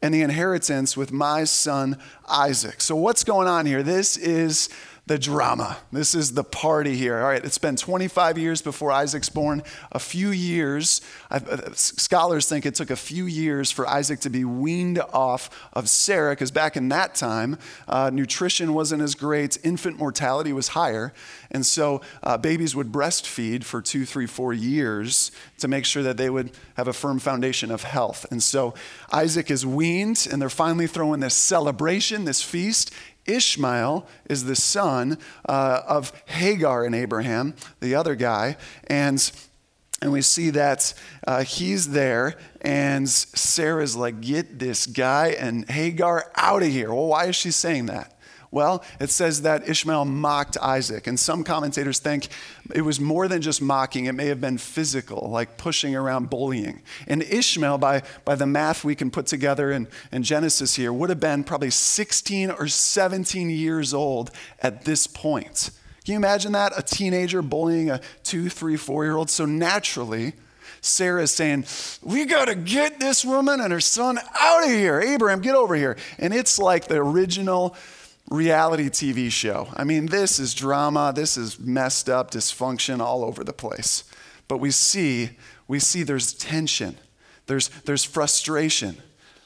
in 0.02 0.12
the 0.12 0.22
inheritance 0.22 0.96
with 0.96 1.12
my 1.12 1.44
son 1.44 1.96
Isaac. 2.28 2.80
So, 2.80 2.96
what's 2.96 3.24
going 3.24 3.48
on 3.48 3.66
here? 3.66 3.82
This 3.82 4.16
is 4.16 4.68
the 5.06 5.18
drama. 5.18 5.78
This 5.90 6.14
is 6.14 6.34
the 6.34 6.44
party 6.44 6.94
here. 6.96 7.18
All 7.18 7.24
right, 7.24 7.44
it's 7.44 7.58
been 7.58 7.74
25 7.74 8.38
years 8.38 8.62
before 8.62 8.92
Isaac's 8.92 9.28
born. 9.28 9.64
A 9.90 9.98
few 9.98 10.30
years, 10.30 11.00
uh, 11.28 11.40
scholars 11.72 12.48
think 12.48 12.64
it 12.66 12.76
took 12.76 12.88
a 12.88 12.96
few 12.96 13.26
years 13.26 13.72
for 13.72 13.88
Isaac 13.88 14.20
to 14.20 14.30
be 14.30 14.44
weaned 14.44 15.00
off 15.12 15.50
of 15.72 15.88
Sarah, 15.88 16.32
because 16.32 16.52
back 16.52 16.76
in 16.76 16.88
that 16.90 17.16
time, 17.16 17.58
uh, 17.88 18.10
nutrition 18.12 18.74
wasn't 18.74 19.02
as 19.02 19.16
great, 19.16 19.58
infant 19.64 19.98
mortality 19.98 20.52
was 20.52 20.68
higher. 20.68 21.12
And 21.50 21.66
so 21.66 22.00
uh, 22.22 22.38
babies 22.38 22.76
would 22.76 22.92
breastfeed 22.92 23.64
for 23.64 23.82
two, 23.82 24.06
three, 24.06 24.26
four 24.26 24.52
years 24.52 25.32
to 25.58 25.66
make 25.66 25.84
sure 25.84 26.04
that 26.04 26.16
they 26.16 26.30
would 26.30 26.52
have 26.76 26.86
a 26.86 26.92
firm 26.92 27.18
foundation 27.18 27.72
of 27.72 27.82
health. 27.82 28.24
And 28.30 28.40
so 28.40 28.72
Isaac 29.12 29.50
is 29.50 29.66
weaned, 29.66 30.28
and 30.30 30.40
they're 30.40 30.48
finally 30.48 30.86
throwing 30.86 31.18
this 31.18 31.34
celebration, 31.34 32.24
this 32.24 32.40
feast. 32.40 32.92
Ishmael 33.26 34.06
is 34.28 34.44
the 34.44 34.56
son 34.56 35.18
uh, 35.48 35.82
of 35.86 36.12
Hagar 36.26 36.84
and 36.84 36.94
Abraham, 36.94 37.54
the 37.80 37.94
other 37.94 38.14
guy, 38.14 38.56
and 38.86 39.30
and 40.00 40.10
we 40.10 40.20
see 40.20 40.50
that 40.50 40.94
uh, 41.28 41.44
he's 41.44 41.90
there, 41.90 42.34
and 42.60 43.08
Sarah's 43.08 43.94
like, 43.94 44.20
"Get 44.20 44.58
this 44.58 44.86
guy 44.86 45.28
and 45.28 45.68
Hagar 45.70 46.30
out 46.34 46.62
of 46.62 46.68
here." 46.68 46.92
Well, 46.92 47.06
why 47.06 47.26
is 47.26 47.36
she 47.36 47.52
saying 47.52 47.86
that? 47.86 48.11
Well, 48.52 48.84
it 49.00 49.08
says 49.08 49.42
that 49.42 49.66
Ishmael 49.66 50.04
mocked 50.04 50.58
Isaac, 50.58 51.06
and 51.06 51.18
some 51.18 51.42
commentators 51.42 51.98
think 51.98 52.28
it 52.74 52.82
was 52.82 53.00
more 53.00 53.26
than 53.26 53.40
just 53.40 53.62
mocking. 53.62 54.04
It 54.04 54.12
may 54.12 54.26
have 54.26 54.42
been 54.42 54.58
physical, 54.58 55.30
like 55.30 55.56
pushing 55.56 55.96
around, 55.96 56.28
bullying. 56.28 56.82
And 57.08 57.22
Ishmael, 57.22 57.78
by, 57.78 58.02
by 58.26 58.34
the 58.34 58.46
math 58.46 58.84
we 58.84 58.94
can 58.94 59.10
put 59.10 59.24
together 59.24 59.72
in, 59.72 59.88
in 60.12 60.22
Genesis 60.22 60.76
here, 60.76 60.92
would 60.92 61.08
have 61.08 61.18
been 61.18 61.44
probably 61.44 61.70
16 61.70 62.50
or 62.50 62.68
17 62.68 63.48
years 63.48 63.94
old 63.94 64.30
at 64.60 64.84
this 64.84 65.06
point. 65.06 65.70
Can 66.04 66.12
you 66.12 66.18
imagine 66.18 66.52
that? 66.52 66.74
A 66.76 66.82
teenager 66.82 67.40
bullying 67.40 67.88
a 67.88 68.02
two, 68.22 68.50
three, 68.50 68.76
four 68.76 69.04
year 69.04 69.16
old. 69.16 69.30
So 69.30 69.46
naturally, 69.46 70.34
Sarah 70.82 71.22
is 71.22 71.30
saying, 71.30 71.64
We 72.02 72.26
got 72.26 72.46
to 72.46 72.54
get 72.54 73.00
this 73.00 73.24
woman 73.24 73.60
and 73.60 73.72
her 73.72 73.80
son 73.80 74.18
out 74.38 74.64
of 74.64 74.70
here. 74.70 75.00
Abraham, 75.00 75.40
get 75.40 75.54
over 75.54 75.74
here. 75.74 75.96
And 76.18 76.34
it's 76.34 76.58
like 76.58 76.88
the 76.88 76.96
original 76.96 77.76
reality 78.32 78.88
TV 78.88 79.30
show. 79.30 79.68
I 79.76 79.84
mean, 79.84 80.06
this 80.06 80.38
is 80.38 80.54
drama, 80.54 81.12
this 81.14 81.36
is 81.36 81.58
messed 81.58 82.08
up, 82.08 82.30
dysfunction 82.30 83.00
all 83.00 83.24
over 83.24 83.44
the 83.44 83.52
place. 83.52 84.04
But 84.48 84.58
we 84.58 84.70
see, 84.70 85.30
we 85.68 85.78
see 85.78 86.02
there's 86.02 86.32
tension, 86.32 86.96
there's, 87.46 87.68
there's 87.84 88.04
frustration. 88.04 88.96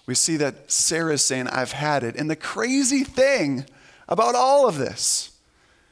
We 0.07 0.14
see 0.14 0.37
that 0.37 0.70
Sarah's 0.70 1.25
saying, 1.25 1.49
I've 1.49 1.72
had 1.72 2.05
it. 2.05 2.14
And 2.14 2.31
the 2.31 2.37
crazy 2.37 3.03
thing 3.03 3.66
about 4.09 4.37
all 4.37 4.68
of 4.68 4.79
this 4.79 5.33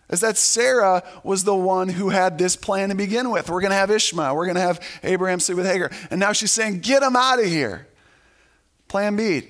is 0.08 0.20
that 0.20 0.36
Sarah 0.36 1.02
was 1.24 1.42
the 1.42 1.56
one 1.56 1.88
who 1.88 2.10
had 2.10 2.38
this 2.38 2.54
plan 2.54 2.90
to 2.90 2.94
begin 2.94 3.30
with. 3.30 3.50
We're 3.50 3.60
going 3.60 3.72
to 3.72 3.76
have 3.76 3.90
Ishmael, 3.90 4.36
we're 4.36 4.46
going 4.46 4.54
to 4.54 4.60
have 4.60 4.80
Abraham 5.02 5.40
sleep 5.40 5.56
with 5.56 5.66
Hagar. 5.66 5.90
And 6.12 6.20
now 6.20 6.30
she's 6.30 6.52
saying, 6.52 6.78
Get 6.80 7.02
him 7.02 7.16
out 7.16 7.40
of 7.40 7.46
here. 7.46 7.88
Plan 8.86 9.16
B, 9.16 9.48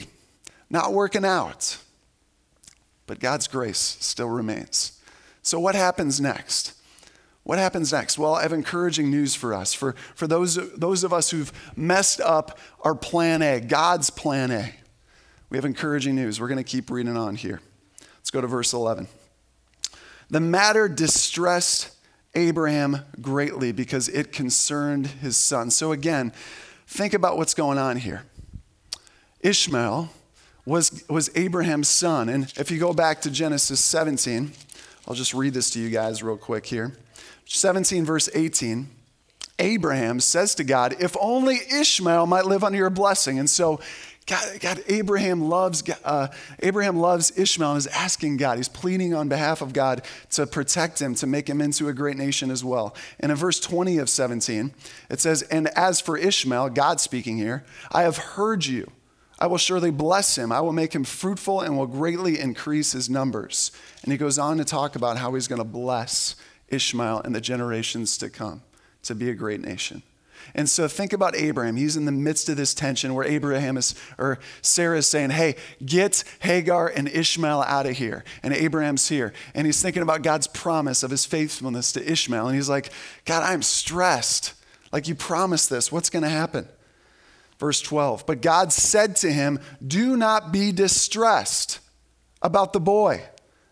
not 0.71 0.95
working 0.95 1.27
out 1.27 1.77
but 3.07 3.21
God's 3.21 3.47
grace 3.47 3.97
still 4.01 4.29
remains. 4.29 5.01
So, 5.43 5.61
what 5.61 5.75
happens 5.75 6.21
next? 6.21 6.75
What 7.43 7.59
happens 7.59 7.93
next? 7.93 8.19
Well, 8.19 8.35
I 8.35 8.43
have 8.43 8.55
encouraging 8.55 9.11
news 9.11 9.35
for 9.35 9.53
us. 9.53 9.75
For, 9.75 9.93
for 10.15 10.27
those, 10.27 10.57
those 10.79 11.05
of 11.05 11.13
us 11.13 11.31
who've 11.31 11.53
messed 11.77 12.21
up 12.21 12.59
our 12.81 12.95
plan 12.95 13.43
A, 13.43 13.61
God's 13.61 14.09
plan 14.09 14.51
A, 14.51 14.75
we 15.51 15.59
have 15.59 15.67
encouraging 15.67 16.15
news. 16.15 16.41
We're 16.41 16.49
going 16.49 16.57
to 16.57 16.65
keep 16.65 16.91
reading 16.91 17.19
on 17.19 17.37
here. 17.37 17.61
Let's 18.17 18.31
go 18.31 18.41
to 18.41 18.47
verse 18.47 18.73
11. 18.73 19.09
The 20.31 20.41
matter 20.41 20.89
distressed 20.89 21.95
Abraham 22.35 23.01
greatly 23.21 23.71
because 23.73 24.09
it 24.09 24.33
concerned 24.33 25.07
his 25.07 25.37
son. 25.37 25.71
So, 25.71 25.93
again, 25.93 26.33
think 26.87 27.13
about 27.13 27.37
what's 27.37 27.53
going 27.53 27.77
on 27.77 27.99
here. 27.99 28.25
Ishmael 29.41 30.09
was, 30.67 31.05
was 31.09 31.31
Abraham's 31.35 31.89
son. 31.89 32.29
And 32.29 32.53
if 32.57 32.71
you 32.71 32.79
go 32.79 32.93
back 32.93 33.21
to 33.23 33.31
Genesis 33.31 33.81
17, 33.81 34.53
I'll 35.07 35.15
just 35.15 35.35
read 35.35 35.55
this 35.55 35.71
to 35.71 35.81
you 35.81 35.91
guys 35.91 36.23
real 36.23 36.37
quick 36.37 36.67
here. 36.67 36.97
17, 37.47 38.05
verse 38.05 38.29
18. 38.35 38.89
Abraham 39.59 40.19
says 40.21 40.55
to 40.57 40.65
God, 40.65 40.97
If 40.99 41.17
only 41.21 41.59
Ishmael 41.73 42.27
might 42.27 42.47
live 42.47 42.65
under 42.65 42.79
your 42.79 42.91
blessing. 42.91 43.39
And 43.39 43.49
so, 43.49 43.81
God, 44.27 44.61
God 44.61 44.83
Abraham 44.89 45.43
loves 45.43 45.83
uh, 46.03 46.29
Abraham 46.61 46.97
loves 46.97 47.39
Ishmael 47.39 47.73
and 47.73 47.79
is 47.79 47.87
asking 47.89 48.39
God. 48.39 48.57
He's 48.57 48.71
pleading 48.71 49.15
on 49.15 49.29
behalf 49.29 49.61
of 49.61 49.75
God 49.75 50.03
to 50.31 50.47
protect 50.47 51.01
him, 51.01 51.15
to 51.17 51.27
make 51.27 51.49
him 51.49 51.61
into 51.61 51.89
a 51.89 51.93
great 51.93 52.17
nation 52.17 52.51
as 52.51 52.65
well. 52.65 52.97
And 53.21 53.31
in 53.31 53.37
verse 53.37 53.61
20 53.61 53.99
of 53.99 54.09
17, 54.09 54.73
it 55.11 55.21
says, 55.21 55.43
And 55.43 55.69
as 55.77 56.01
for 56.01 56.17
Ishmael, 56.17 56.71
God 56.71 57.01
speaking 57.01 57.37
here, 57.37 57.65
I 57.93 58.03
have 58.03 58.17
heard 58.17 58.65
you. 58.65 58.91
I 59.39 59.47
will 59.47 59.59
surely 59.59 59.91
bless 59.91 60.37
him. 60.37 60.53
I 60.53 60.61
will 60.61 60.73
make 60.73 60.95
him 60.95 61.05
fruitful 61.05 61.61
and 61.61 61.77
will 61.77 61.87
greatly 61.87 62.39
increase 62.39 62.93
his 62.93 63.11
numbers. 63.11 63.73
And 64.03 64.13
he 64.13 64.19
goes 64.19 64.39
on 64.39 64.59
to 64.59 64.65
talk 64.65 64.95
about 64.97 65.19
how 65.19 65.35
he's 65.35 65.49
going 65.49 65.61
to 65.61 65.65
bless 65.65 66.37
Ishmael 66.69 67.23
and 67.25 67.35
the 67.35 67.41
generations 67.41 68.17
to 68.19 68.31
come 68.31 68.63
to 69.03 69.15
be 69.15 69.29
a 69.29 69.35
great 69.35 69.61
nation. 69.61 70.03
And 70.55 70.69
so 70.69 70.89
think 70.89 71.13
about 71.13 71.35
Abraham. 71.37 71.77
He's 71.77 71.97
in 71.97 72.05
the 72.05 72.13
midst 72.13 72.49
of 72.49 72.57
this 72.57 72.75
tension 72.75 73.15
where 73.15 73.25
Abraham 73.25 73.77
is, 73.77 73.95
or 74.19 74.39
Sarah 74.63 74.99
is 74.99 75.09
saying, 75.09 75.31
Hey, 75.31 75.57
get 75.85 76.23
Hagar 76.41 76.89
and 76.89 77.09
Ishmael 77.09 77.63
out 77.63 77.87
of 77.87 77.97
here. 77.97 78.25
And 78.43 78.53
Abraham's 78.53 79.09
here. 79.09 79.33
And 79.55 79.67
he's 79.67 79.81
thinking 79.81 80.03
about 80.03 80.23
God's 80.23 80.47
promise 80.47 81.03
of 81.03 81.11
his 81.11 81.25
faithfulness 81.25 81.93
to 81.93 82.13
Ishmael. 82.13 82.49
And 82.49 82.57
he's 82.57 82.69
like, 82.69 82.91
God, 83.25 83.43
I'm 83.43 83.63
stressed. 83.63 84.55
Like 84.93 85.09
you 85.09 85.15
promised 85.15 85.71
this. 85.71 85.91
What's 85.91 86.11
going 86.11 86.23
to 86.23 86.29
happen? 86.29 86.69
Verse 87.59 87.81
12. 87.81 88.27
But 88.27 88.43
God 88.43 88.73
said 88.73 89.17
to 89.17 89.33
him, 89.33 89.59
Do 89.85 90.17
not 90.17 90.53
be 90.53 90.73
distressed 90.73 91.81
about 92.43 92.73
the 92.73 92.81
boy 92.81 93.25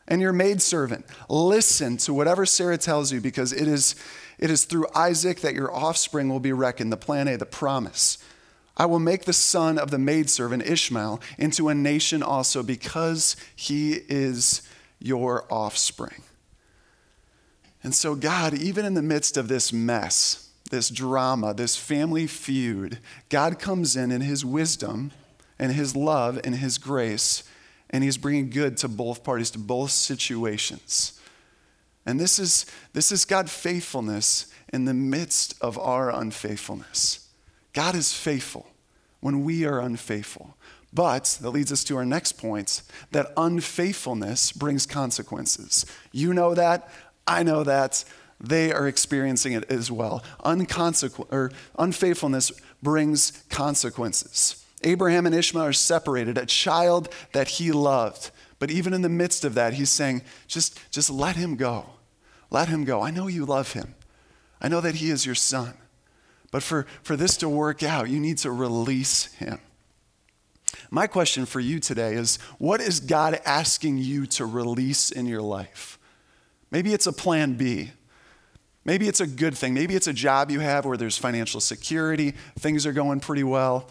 and 0.08 0.20
your 0.20 0.32
maidservant. 0.32 1.06
Listen 1.28 1.96
to 1.98 2.14
whatever 2.14 2.46
Sarah 2.46 2.78
tells 2.78 3.12
you, 3.12 3.20
because 3.20 3.52
it 3.52 3.68
is, 3.68 3.94
it 4.38 4.50
is 4.50 4.64
through 4.64 4.86
Isaac 4.94 5.40
that 5.40 5.54
your 5.54 5.74
offspring 5.74 6.28
will 6.28 6.40
be 6.40 6.52
reckoned. 6.52 6.92
The 6.92 6.96
plan 6.96 7.28
A, 7.28 7.36
the 7.36 7.46
promise. 7.46 8.18
I 8.76 8.86
will 8.86 8.98
make 8.98 9.24
the 9.24 9.32
son 9.32 9.78
of 9.78 9.90
the 9.90 9.98
maidservant 9.98 10.66
Ishmael 10.66 11.20
into 11.38 11.68
a 11.68 11.74
nation 11.74 12.22
also, 12.22 12.62
because 12.62 13.36
he 13.54 14.00
is 14.08 14.62
your 14.98 15.44
offspring. 15.52 16.22
And 17.82 17.94
so, 17.94 18.14
God, 18.14 18.54
even 18.54 18.84
in 18.84 18.94
the 18.94 19.02
midst 19.02 19.36
of 19.36 19.48
this 19.48 19.72
mess, 19.72 20.50
this 20.72 20.88
drama, 20.88 21.54
this 21.54 21.76
family 21.76 22.26
feud, 22.26 22.98
God 23.28 23.58
comes 23.60 23.94
in 23.94 24.10
in 24.10 24.22
His 24.22 24.44
wisdom 24.44 25.12
and 25.58 25.70
His 25.72 25.94
love 25.94 26.40
and 26.42 26.56
His 26.56 26.78
grace, 26.78 27.44
and 27.90 28.02
He's 28.02 28.16
bringing 28.16 28.50
good 28.50 28.78
to 28.78 28.88
both 28.88 29.22
parties, 29.22 29.50
to 29.50 29.58
both 29.58 29.90
situations. 29.90 31.20
And 32.06 32.18
this 32.18 32.38
is, 32.38 32.66
this 32.94 33.12
is 33.12 33.24
God 33.26 33.50
faithfulness 33.50 34.46
in 34.72 34.86
the 34.86 34.94
midst 34.94 35.54
of 35.60 35.78
our 35.78 36.10
unfaithfulness. 36.10 37.28
God 37.74 37.94
is 37.94 38.12
faithful 38.12 38.66
when 39.20 39.44
we 39.44 39.66
are 39.66 39.78
unfaithful. 39.78 40.56
But 40.92 41.38
that 41.42 41.50
leads 41.50 41.70
us 41.70 41.84
to 41.84 41.96
our 41.96 42.04
next 42.04 42.32
point 42.32 42.82
that 43.12 43.32
unfaithfulness 43.36 44.52
brings 44.52 44.86
consequences. 44.86 45.86
You 46.12 46.32
know 46.32 46.54
that. 46.54 46.88
I 47.26 47.42
know 47.42 47.62
that. 47.62 48.04
They 48.42 48.72
are 48.72 48.88
experiencing 48.88 49.52
it 49.52 49.70
as 49.70 49.90
well. 49.90 50.24
Unconsequ- 50.44 51.32
or 51.32 51.52
unfaithfulness 51.78 52.50
brings 52.82 53.44
consequences. 53.48 54.64
Abraham 54.82 55.26
and 55.26 55.34
Ishmael 55.34 55.66
are 55.66 55.72
separated, 55.72 56.36
a 56.36 56.44
child 56.44 57.08
that 57.32 57.48
he 57.48 57.70
loved. 57.70 58.32
But 58.58 58.70
even 58.70 58.92
in 58.92 59.02
the 59.02 59.08
midst 59.08 59.44
of 59.44 59.54
that, 59.54 59.74
he's 59.74 59.90
saying, 59.90 60.22
just, 60.48 60.78
just 60.90 61.08
let 61.08 61.36
him 61.36 61.54
go. 61.54 61.86
Let 62.50 62.68
him 62.68 62.84
go. 62.84 63.00
I 63.00 63.12
know 63.12 63.28
you 63.28 63.44
love 63.44 63.72
him. 63.72 63.94
I 64.60 64.68
know 64.68 64.80
that 64.80 64.96
he 64.96 65.10
is 65.10 65.24
your 65.24 65.34
son. 65.36 65.74
But 66.50 66.62
for, 66.62 66.86
for 67.02 67.16
this 67.16 67.36
to 67.38 67.48
work 67.48 67.82
out, 67.82 68.10
you 68.10 68.20
need 68.20 68.38
to 68.38 68.50
release 68.50 69.32
him. 69.34 69.60
My 70.90 71.06
question 71.06 71.46
for 71.46 71.60
you 71.60 71.80
today 71.80 72.14
is 72.14 72.36
what 72.58 72.80
is 72.80 73.00
God 73.00 73.40
asking 73.46 73.98
you 73.98 74.26
to 74.26 74.44
release 74.44 75.10
in 75.10 75.26
your 75.26 75.42
life? 75.42 75.98
Maybe 76.70 76.92
it's 76.92 77.06
a 77.06 77.12
plan 77.12 77.54
B. 77.54 77.92
Maybe 78.84 79.08
it's 79.08 79.20
a 79.20 79.26
good 79.26 79.56
thing. 79.56 79.74
Maybe 79.74 79.94
it's 79.94 80.08
a 80.08 80.12
job 80.12 80.50
you 80.50 80.60
have 80.60 80.84
where 80.84 80.96
there's 80.96 81.16
financial 81.16 81.60
security, 81.60 82.34
things 82.58 82.84
are 82.84 82.92
going 82.92 83.20
pretty 83.20 83.44
well, 83.44 83.88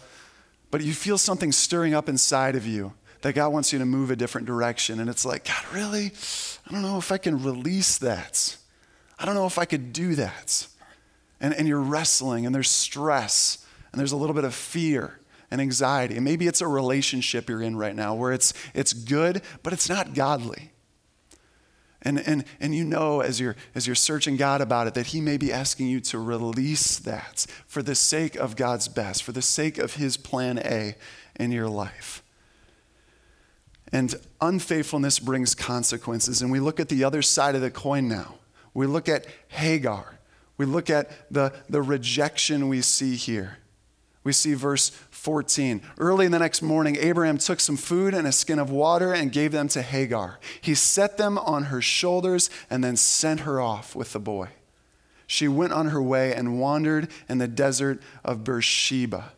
but 0.70 0.82
you 0.82 0.92
feel 0.92 1.18
something 1.18 1.52
stirring 1.52 1.94
up 1.94 2.08
inside 2.08 2.56
of 2.56 2.66
you 2.66 2.92
that 3.22 3.34
God 3.34 3.52
wants 3.52 3.72
you 3.72 3.78
to 3.78 3.86
move 3.86 4.10
a 4.10 4.16
different 4.16 4.46
direction. 4.46 5.00
And 5.00 5.08
it's 5.08 5.24
like, 5.24 5.44
God, 5.44 5.64
really? 5.72 6.12
I 6.66 6.72
don't 6.72 6.82
know 6.82 6.98
if 6.98 7.10
I 7.10 7.18
can 7.18 7.42
release 7.42 7.98
that. 7.98 8.56
I 9.18 9.24
don't 9.24 9.34
know 9.34 9.46
if 9.46 9.58
I 9.58 9.64
could 9.64 9.92
do 9.92 10.14
that. 10.16 10.66
And, 11.40 11.54
and 11.54 11.66
you're 11.66 11.80
wrestling, 11.80 12.46
and 12.46 12.54
there's 12.54 12.70
stress, 12.70 13.64
and 13.92 13.98
there's 13.98 14.12
a 14.12 14.16
little 14.16 14.34
bit 14.34 14.44
of 14.44 14.54
fear 14.54 15.18
and 15.50 15.60
anxiety. 15.60 16.16
And 16.16 16.24
maybe 16.24 16.46
it's 16.46 16.60
a 16.60 16.68
relationship 16.68 17.48
you're 17.48 17.62
in 17.62 17.76
right 17.76 17.94
now 17.94 18.14
where 18.14 18.32
it's, 18.32 18.52
it's 18.74 18.92
good, 18.92 19.42
but 19.62 19.72
it's 19.72 19.88
not 19.88 20.14
godly. 20.14 20.71
And, 22.02 22.18
and, 22.26 22.44
and 22.60 22.74
you 22.74 22.84
know 22.84 23.20
as 23.20 23.38
you're, 23.38 23.54
as 23.74 23.86
you're 23.86 23.94
searching 23.94 24.36
God 24.36 24.60
about 24.60 24.88
it 24.88 24.94
that 24.94 25.08
He 25.08 25.20
may 25.20 25.36
be 25.36 25.52
asking 25.52 25.86
you 25.88 26.00
to 26.00 26.18
release 26.18 26.98
that 26.98 27.46
for 27.66 27.82
the 27.82 27.94
sake 27.94 28.34
of 28.34 28.56
God's 28.56 28.88
best, 28.88 29.22
for 29.22 29.32
the 29.32 29.42
sake 29.42 29.78
of 29.78 29.94
His 29.94 30.16
plan 30.16 30.58
A 30.58 30.96
in 31.38 31.52
your 31.52 31.68
life. 31.68 32.22
And 33.92 34.14
unfaithfulness 34.40 35.18
brings 35.18 35.54
consequences. 35.54 36.42
And 36.42 36.50
we 36.50 36.60
look 36.60 36.80
at 36.80 36.88
the 36.88 37.04
other 37.04 37.22
side 37.22 37.54
of 37.54 37.60
the 37.60 37.70
coin 37.70 38.08
now. 38.08 38.36
We 38.74 38.86
look 38.86 39.08
at 39.08 39.26
Hagar. 39.48 40.18
We 40.56 40.64
look 40.64 40.90
at 40.90 41.30
the, 41.30 41.52
the 41.68 41.82
rejection 41.82 42.68
we 42.68 42.80
see 42.80 43.16
here. 43.16 43.58
We 44.24 44.32
see 44.32 44.54
verse 44.54 44.90
14. 45.22 45.82
Early 45.98 46.26
the 46.26 46.40
next 46.40 46.62
morning, 46.62 46.96
Abraham 46.96 47.38
took 47.38 47.60
some 47.60 47.76
food 47.76 48.12
and 48.12 48.26
a 48.26 48.32
skin 48.32 48.58
of 48.58 48.72
water 48.72 49.12
and 49.12 49.30
gave 49.30 49.52
them 49.52 49.68
to 49.68 49.80
Hagar. 49.80 50.40
He 50.60 50.74
set 50.74 51.16
them 51.16 51.38
on 51.38 51.64
her 51.64 51.80
shoulders 51.80 52.50
and 52.68 52.82
then 52.82 52.96
sent 52.96 53.40
her 53.40 53.60
off 53.60 53.94
with 53.94 54.14
the 54.14 54.18
boy. 54.18 54.48
She 55.28 55.46
went 55.46 55.74
on 55.74 55.90
her 55.90 56.02
way 56.02 56.34
and 56.34 56.58
wandered 56.58 57.06
in 57.28 57.38
the 57.38 57.46
desert 57.46 58.02
of 58.24 58.42
Beersheba. 58.42 59.30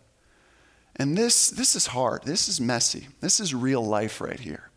And 0.96 1.18
this, 1.18 1.50
this 1.50 1.76
is 1.76 1.88
hard. 1.88 2.22
This 2.24 2.48
is 2.48 2.62
messy. 2.62 3.08
This 3.20 3.38
is 3.38 3.54
real 3.54 3.84
life 3.84 4.22
right 4.22 4.40
here, 4.40 4.70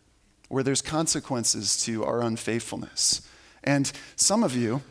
where 0.50 0.62
there's 0.62 0.82
consequences 0.82 1.82
to 1.86 2.04
our 2.04 2.22
unfaithfulness. 2.22 3.26
And 3.64 3.90
some 4.18 4.44
of 4.44 4.58
you 4.58 4.82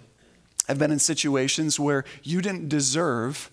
have 0.67 0.79
been 0.79 0.91
in 0.91 0.99
situations 0.99 1.79
where 1.79 2.05
you 2.23 2.41
didn't 2.41 2.71
deserve 2.71 3.51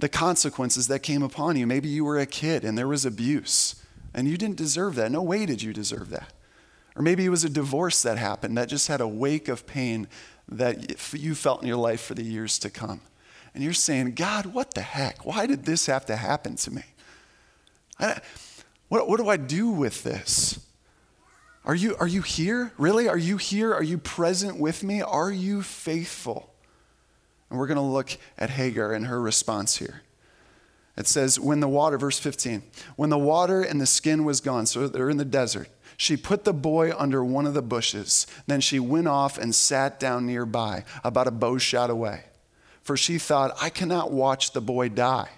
the 0.00 0.08
consequences 0.08 0.88
that 0.88 1.00
came 1.00 1.22
upon 1.22 1.56
you. 1.56 1.66
Maybe 1.66 1.88
you 1.88 2.04
were 2.04 2.18
a 2.18 2.26
kid 2.26 2.64
and 2.64 2.76
there 2.76 2.88
was 2.88 3.04
abuse 3.04 3.76
and 4.14 4.26
you 4.26 4.36
didn't 4.36 4.56
deserve 4.56 4.94
that. 4.96 5.12
No 5.12 5.22
way 5.22 5.46
did 5.46 5.62
you 5.62 5.72
deserve 5.72 6.10
that. 6.10 6.32
Or 6.96 7.02
maybe 7.02 7.24
it 7.24 7.28
was 7.28 7.44
a 7.44 7.50
divorce 7.50 8.02
that 8.02 8.18
happened 8.18 8.56
that 8.56 8.68
just 8.68 8.88
had 8.88 9.00
a 9.00 9.08
wake 9.08 9.48
of 9.48 9.66
pain 9.66 10.08
that 10.48 11.14
you 11.14 11.34
felt 11.34 11.62
in 11.62 11.68
your 11.68 11.76
life 11.76 12.00
for 12.00 12.14
the 12.14 12.24
years 12.24 12.58
to 12.60 12.70
come. 12.70 13.00
And 13.54 13.62
you're 13.62 13.72
saying, 13.72 14.14
God, 14.14 14.46
what 14.46 14.74
the 14.74 14.80
heck? 14.80 15.24
Why 15.24 15.46
did 15.46 15.64
this 15.64 15.86
have 15.86 16.06
to 16.06 16.16
happen 16.16 16.56
to 16.56 16.70
me? 16.70 16.82
I, 17.98 18.20
what, 18.88 19.08
what 19.08 19.18
do 19.18 19.28
I 19.28 19.36
do 19.36 19.70
with 19.70 20.02
this? 20.02 20.58
Are 21.64 21.74
you, 21.74 21.94
are 22.00 22.06
you 22.06 22.22
here? 22.22 22.72
Really? 22.78 23.08
Are 23.08 23.18
you 23.18 23.36
here? 23.36 23.72
Are 23.72 23.82
you 23.82 23.98
present 23.98 24.58
with 24.58 24.82
me? 24.82 25.02
Are 25.02 25.30
you 25.30 25.62
faithful? 25.62 26.49
And 27.50 27.58
we're 27.58 27.66
going 27.66 27.76
to 27.76 27.82
look 27.82 28.16
at 28.38 28.50
Hagar 28.50 28.92
and 28.92 29.06
her 29.06 29.20
response 29.20 29.76
here. 29.76 30.02
It 30.96 31.06
says, 31.06 31.38
when 31.40 31.60
the 31.60 31.68
water, 31.68 31.98
verse 31.98 32.18
15, 32.18 32.62
when 32.96 33.10
the 33.10 33.18
water 33.18 33.62
and 33.62 33.80
the 33.80 33.86
skin 33.86 34.24
was 34.24 34.40
gone, 34.40 34.66
so 34.66 34.86
they're 34.86 35.10
in 35.10 35.16
the 35.16 35.24
desert, 35.24 35.68
she 35.96 36.16
put 36.16 36.44
the 36.44 36.52
boy 36.52 36.92
under 36.96 37.24
one 37.24 37.46
of 37.46 37.54
the 37.54 37.62
bushes. 37.62 38.26
Then 38.46 38.60
she 38.60 38.78
went 38.78 39.08
off 39.08 39.36
and 39.36 39.54
sat 39.54 40.00
down 40.00 40.26
nearby, 40.26 40.84
about 41.04 41.26
a 41.26 41.30
bow 41.32 41.58
shot 41.58 41.90
away. 41.90 42.24
For 42.82 42.96
she 42.96 43.18
thought, 43.18 43.56
I 43.60 43.70
cannot 43.70 44.10
watch 44.10 44.52
the 44.52 44.60
boy 44.60 44.88
die. 44.88 45.28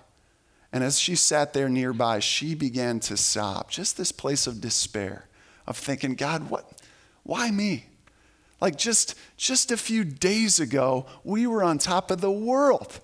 And 0.72 0.82
as 0.82 0.98
she 0.98 1.16
sat 1.16 1.52
there 1.52 1.68
nearby, 1.68 2.20
she 2.20 2.54
began 2.54 3.00
to 3.00 3.16
sob. 3.16 3.70
Just 3.70 3.96
this 3.96 4.12
place 4.12 4.46
of 4.46 4.60
despair, 4.60 5.26
of 5.66 5.76
thinking, 5.76 6.14
God, 6.14 6.48
what, 6.48 6.80
why 7.24 7.50
me? 7.50 7.86
Like 8.62 8.76
just, 8.76 9.16
just 9.36 9.72
a 9.72 9.76
few 9.76 10.04
days 10.04 10.60
ago, 10.60 11.06
we 11.24 11.48
were 11.48 11.64
on 11.64 11.78
top 11.78 12.12
of 12.12 12.20
the 12.20 12.30
world. 12.30 13.00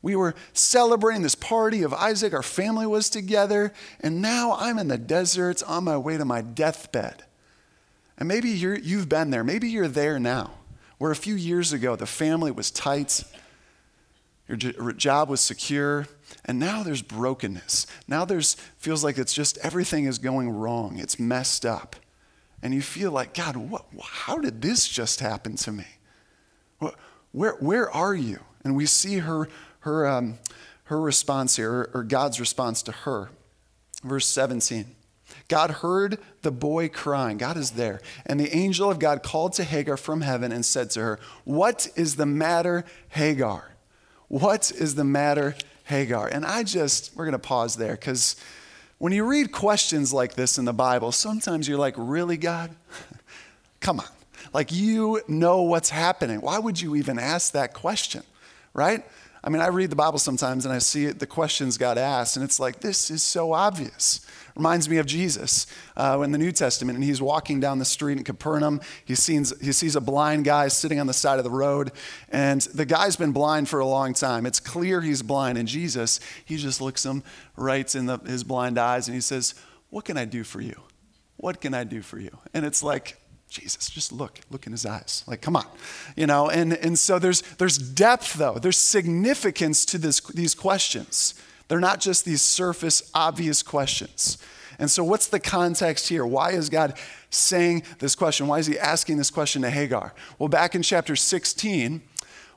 We 0.00 0.16
were 0.16 0.34
celebrating 0.54 1.20
this 1.20 1.34
party 1.34 1.82
of 1.82 1.92
Isaac. 1.92 2.32
Our 2.32 2.42
family 2.42 2.86
was 2.86 3.10
together. 3.10 3.74
And 4.00 4.22
now 4.22 4.56
I'm 4.58 4.78
in 4.78 4.88
the 4.88 4.96
desert 4.96 5.62
on 5.64 5.84
my 5.84 5.98
way 5.98 6.16
to 6.16 6.24
my 6.24 6.40
deathbed. 6.40 7.22
And 8.16 8.28
maybe 8.28 8.48
you 8.48 8.98
have 8.98 9.10
been 9.10 9.28
there. 9.28 9.44
Maybe 9.44 9.68
you're 9.68 9.88
there 9.88 10.18
now, 10.18 10.52
where 10.96 11.10
a 11.10 11.16
few 11.16 11.34
years 11.34 11.74
ago 11.74 11.94
the 11.94 12.06
family 12.06 12.50
was 12.50 12.70
tight, 12.70 13.24
your 14.48 14.56
job 14.56 15.28
was 15.28 15.42
secure, 15.42 16.06
and 16.46 16.58
now 16.58 16.82
there's 16.82 17.02
brokenness. 17.02 17.86
Now 18.08 18.24
there's 18.24 18.54
feels 18.78 19.04
like 19.04 19.18
it's 19.18 19.34
just 19.34 19.58
everything 19.58 20.06
is 20.06 20.18
going 20.18 20.48
wrong. 20.48 20.98
It's 20.98 21.18
messed 21.18 21.66
up 21.66 21.94
and 22.62 22.74
you 22.74 22.82
feel 22.82 23.12
like, 23.12 23.34
God, 23.34 23.56
what, 23.56 23.86
how 24.02 24.38
did 24.38 24.62
this 24.62 24.88
just 24.88 25.20
happen 25.20 25.56
to 25.56 25.72
me? 25.72 25.86
Where, 27.32 27.52
where 27.60 27.90
are 27.90 28.14
you? 28.14 28.40
And 28.64 28.74
we 28.74 28.86
see 28.86 29.18
her, 29.18 29.48
her, 29.80 30.06
um, 30.06 30.38
her 30.84 31.00
response 31.00 31.56
here, 31.56 31.90
or 31.94 32.02
God's 32.02 32.40
response 32.40 32.82
to 32.82 32.92
her. 32.92 33.30
Verse 34.02 34.26
17. 34.26 34.86
God 35.48 35.70
heard 35.70 36.18
the 36.42 36.50
boy 36.50 36.88
crying. 36.88 37.36
God 37.36 37.56
is 37.56 37.72
there. 37.72 38.00
And 38.24 38.40
the 38.40 38.54
angel 38.56 38.90
of 38.90 38.98
God 38.98 39.22
called 39.22 39.52
to 39.54 39.64
Hagar 39.64 39.96
from 39.96 40.22
heaven 40.22 40.52
and 40.52 40.64
said 40.64 40.90
to 40.90 41.00
her, 41.00 41.20
What 41.44 41.88
is 41.96 42.16
the 42.16 42.26
matter, 42.26 42.84
Hagar? 43.10 43.72
What 44.28 44.70
is 44.70 44.94
the 44.94 45.04
matter, 45.04 45.54
Hagar? 45.84 46.28
And 46.28 46.44
I 46.44 46.62
just, 46.62 47.14
we're 47.14 47.24
going 47.24 47.32
to 47.32 47.38
pause 47.38 47.76
there 47.76 47.92
because 47.92 48.36
when 48.98 49.12
you 49.12 49.24
read 49.24 49.52
questions 49.52 50.12
like 50.12 50.34
this 50.34 50.58
in 50.58 50.64
the 50.64 50.72
Bible, 50.72 51.12
sometimes 51.12 51.68
you're 51.68 51.78
like, 51.78 51.94
really, 51.96 52.36
God? 52.36 52.70
Come 53.80 54.00
on. 54.00 54.06
Like, 54.52 54.72
you 54.72 55.20
know 55.28 55.62
what's 55.62 55.90
happening. 55.90 56.40
Why 56.40 56.58
would 56.58 56.80
you 56.80 56.96
even 56.96 57.18
ask 57.18 57.52
that 57.52 57.74
question, 57.74 58.22
right? 58.74 59.04
I 59.42 59.50
mean, 59.50 59.62
I 59.62 59.68
read 59.68 59.90
the 59.90 59.96
Bible 59.96 60.18
sometimes 60.18 60.64
and 60.64 60.74
I 60.74 60.78
see 60.78 61.06
the 61.06 61.26
questions 61.26 61.78
God 61.78 61.96
asks, 61.96 62.36
and 62.36 62.44
it's 62.44 62.58
like, 62.58 62.80
this 62.80 63.10
is 63.10 63.22
so 63.22 63.52
obvious. 63.52 64.26
Reminds 64.58 64.88
me 64.88 64.96
of 64.98 65.06
Jesus 65.06 65.68
uh, 65.96 66.20
in 66.24 66.32
the 66.32 66.38
New 66.38 66.50
Testament, 66.50 66.96
and 66.96 67.04
he's 67.04 67.22
walking 67.22 67.60
down 67.60 67.78
the 67.78 67.84
street 67.84 68.18
in 68.18 68.24
Capernaum. 68.24 68.80
He 69.04 69.14
sees, 69.14 69.56
he 69.60 69.70
sees 69.70 69.94
a 69.94 70.00
blind 70.00 70.44
guy 70.44 70.66
sitting 70.66 70.98
on 70.98 71.06
the 71.06 71.14
side 71.14 71.38
of 71.38 71.44
the 71.44 71.50
road, 71.50 71.92
and 72.28 72.60
the 72.74 72.84
guy's 72.84 73.14
been 73.14 73.30
blind 73.30 73.68
for 73.68 73.78
a 73.78 73.86
long 73.86 74.14
time. 74.14 74.46
It's 74.46 74.58
clear 74.58 75.00
he's 75.00 75.22
blind, 75.22 75.58
and 75.58 75.68
Jesus, 75.68 76.18
he 76.44 76.56
just 76.56 76.80
looks 76.80 77.06
him 77.06 77.22
right 77.56 77.94
in 77.94 78.06
the, 78.06 78.18
his 78.18 78.42
blind 78.42 78.78
eyes, 78.78 79.06
and 79.06 79.14
he 79.14 79.20
says, 79.20 79.54
What 79.90 80.04
can 80.04 80.18
I 80.18 80.24
do 80.24 80.42
for 80.42 80.60
you? 80.60 80.82
What 81.36 81.60
can 81.60 81.72
I 81.72 81.84
do 81.84 82.02
for 82.02 82.18
you? 82.18 82.36
And 82.52 82.66
it's 82.66 82.82
like, 82.82 83.16
Jesus, 83.48 83.88
just 83.88 84.10
look, 84.10 84.40
look 84.50 84.66
in 84.66 84.72
his 84.72 84.84
eyes. 84.84 85.22
Like, 85.28 85.40
come 85.40 85.54
on. 85.54 85.66
You 86.16 86.26
know, 86.26 86.50
and, 86.50 86.72
and 86.72 86.98
so 86.98 87.20
there's, 87.20 87.42
there's 87.58 87.78
depth, 87.78 88.34
though. 88.34 88.58
There's 88.60 88.76
significance 88.76 89.84
to 89.86 89.98
this, 89.98 90.20
these 90.20 90.56
questions. 90.56 91.34
They're 91.68 91.80
not 91.80 92.00
just 92.00 92.24
these 92.24 92.42
surface, 92.42 93.10
obvious 93.14 93.62
questions. 93.62 94.38
And 94.78 94.90
so, 94.90 95.04
what's 95.04 95.26
the 95.26 95.40
context 95.40 96.08
here? 96.08 96.24
Why 96.24 96.52
is 96.52 96.68
God 96.68 96.98
saying 97.30 97.82
this 97.98 98.14
question? 98.14 98.46
Why 98.46 98.58
is 98.58 98.66
he 98.66 98.78
asking 98.78 99.18
this 99.18 99.30
question 99.30 99.62
to 99.62 99.70
Hagar? 99.70 100.14
Well, 100.38 100.48
back 100.48 100.74
in 100.74 100.82
chapter 100.82 101.16
16, 101.16 102.00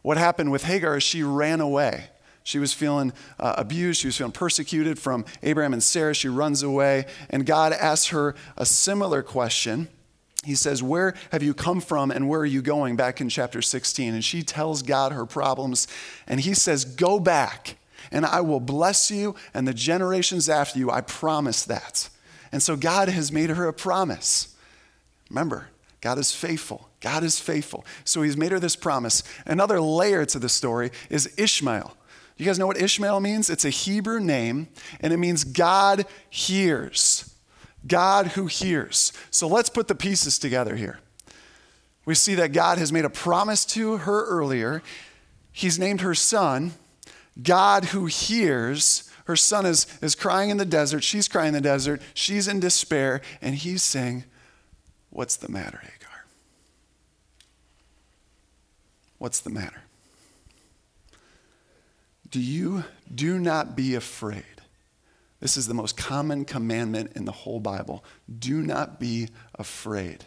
what 0.02 0.18
happened 0.18 0.52
with 0.52 0.64
Hagar 0.64 0.98
is 0.98 1.04
she 1.04 1.24
ran 1.24 1.62
away. 1.62 2.06
She 2.44 2.58
was 2.58 2.74
feeling 2.74 3.14
uh, 3.40 3.56
abused. 3.58 4.02
She 4.02 4.08
was 4.08 4.18
feeling 4.18 4.32
persecuted 4.32 4.98
from 4.98 5.26
Abraham 5.44 5.74
and 5.74 5.84
Sarah. 5.84 6.14
She 6.14 6.28
runs 6.28 6.64
away. 6.64 7.06
And 7.30 7.46
God 7.46 7.74
asks 7.74 8.08
her 8.08 8.36
a 8.58 8.66
similar 8.66 9.22
question. 9.22 9.90
He 10.44 10.56
says, 10.56 10.82
Where 10.82 11.14
have 11.32 11.44
you 11.44 11.54
come 11.54 11.82
from 11.82 12.10
and 12.10 12.28
where 12.28 12.40
are 12.40 12.46
you 12.46 12.62
going? 12.62 12.96
back 12.96 13.22
in 13.22 13.30
chapter 13.30 13.62
16. 13.62 14.14
And 14.14 14.24
she 14.24 14.42
tells 14.42 14.82
God 14.82 15.12
her 15.12 15.26
problems. 15.26 15.88
And 16.28 16.40
he 16.40 16.56
says, 16.56 16.84
Go 16.84 17.20
back 17.20 17.78
and 18.12 18.26
I 18.26 18.42
will 18.42 18.60
bless 18.60 19.10
you 19.10 19.36
and 19.54 19.68
the 19.68 19.74
generations 19.74 20.50
after 20.50 20.78
you. 20.78 20.92
I 20.92 21.02
promise 21.02 21.64
that. 21.66 22.10
And 22.52 22.62
so 22.62 22.76
God 22.76 23.08
has 23.10 23.32
made 23.32 23.50
her 23.50 23.68
a 23.68 23.74
promise. 23.74 24.56
Remember, 25.30 25.70
God 26.02 26.18
is 26.18 26.34
faithful. 26.34 26.90
God 27.00 27.24
is 27.24 27.40
faithful. 27.40 27.86
So 28.04 28.22
he's 28.22 28.36
made 28.36 28.52
her 28.52 28.60
this 28.60 28.76
promise. 28.76 29.24
Another 29.46 29.80
layer 29.80 30.26
to 30.26 30.40
the 30.40 30.50
story 30.50 30.92
is 31.10 31.34
Ishmael. 31.38 31.96
You 32.38 32.46
guys 32.46 32.60
know 32.60 32.68
what 32.68 32.82
Ishmael 32.82 33.20
means? 33.20 33.50
It's 33.50 33.66
a 33.66 33.70
Hebrew 33.70 34.20
name, 34.20 34.68
and 35.00 35.14
it 35.14 35.18
means 35.18 35.44
God 35.44 36.06
hears. 36.30 37.36
God 37.86 38.28
who 38.28 38.48
hears. 38.48 39.14
So 39.30 39.48
let's 39.48 39.70
put 39.70 39.88
the 39.88 39.96
pieces 39.96 40.40
together 40.40 40.76
here. 40.76 41.00
We 42.04 42.16
see 42.16 42.36
that 42.36 42.52
God 42.52 42.78
has 42.78 42.92
made 42.92 43.06
a 43.06 43.10
promise 43.10 43.64
to 43.66 43.98
her 43.98 44.26
earlier. 44.26 44.82
He's 45.52 45.78
named 45.78 46.02
her 46.02 46.16
son 46.16 46.74
God 47.42 47.86
who 47.86 48.06
hears. 48.06 49.10
Her 49.26 49.36
son 49.36 49.66
is, 49.66 49.86
is 50.02 50.16
crying 50.16 50.50
in 50.50 50.58
the 50.58 50.66
desert. 50.66 51.04
She's 51.04 51.28
crying 51.28 51.50
in 51.50 51.54
the 51.54 51.62
desert. 51.62 52.02
She's 52.14 52.48
in 52.48 52.60
despair. 52.60 53.22
And 53.42 53.56
he's 53.56 53.84
saying, 53.84 54.26
What's 55.10 55.36
the 55.36 55.50
matter, 55.50 55.78
Hagar? 55.78 56.26
What's 59.18 59.42
the 59.42 59.50
matter? 59.50 59.82
Do 62.30 62.40
you 62.40 62.86
do 63.14 63.38
not 63.38 63.76
be 63.76 63.94
afraid? 63.96 64.46
This 65.42 65.58
is 65.58 65.68
the 65.68 65.74
most 65.74 65.98
common 65.98 66.46
commandment 66.46 67.12
in 67.16 67.26
the 67.26 67.32
whole 67.32 67.60
Bible. 67.60 68.06
Do 68.40 68.62
not 68.62 69.00
be 69.00 69.28
afraid. 69.56 70.24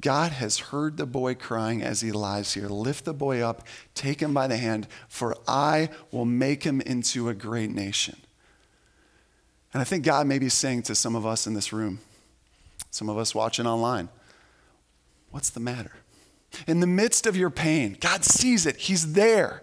God 0.00 0.32
has 0.32 0.58
heard 0.58 0.96
the 0.96 1.06
boy 1.06 1.34
crying 1.34 1.82
as 1.82 2.00
he 2.00 2.10
lies 2.10 2.54
here. 2.54 2.68
Lift 2.68 3.04
the 3.04 3.14
boy 3.14 3.40
up, 3.40 3.66
take 3.94 4.20
him 4.20 4.34
by 4.34 4.46
the 4.46 4.56
hand, 4.56 4.88
for 5.08 5.36
I 5.46 5.88
will 6.10 6.24
make 6.24 6.64
him 6.64 6.80
into 6.80 7.28
a 7.28 7.34
great 7.34 7.70
nation. 7.70 8.16
And 9.72 9.80
I 9.80 9.84
think 9.84 10.04
God 10.04 10.26
may 10.26 10.38
be 10.38 10.48
saying 10.48 10.82
to 10.84 10.94
some 10.94 11.16
of 11.16 11.24
us 11.24 11.46
in 11.46 11.54
this 11.54 11.72
room, 11.72 12.00
some 12.90 13.08
of 13.08 13.18
us 13.18 13.34
watching 13.34 13.66
online, 13.66 14.08
what's 15.30 15.50
the 15.50 15.60
matter? 15.60 15.92
In 16.66 16.80
the 16.80 16.86
midst 16.86 17.26
of 17.26 17.36
your 17.36 17.50
pain, 17.50 17.96
God 18.00 18.24
sees 18.24 18.66
it, 18.66 18.76
He's 18.76 19.14
there. 19.14 19.62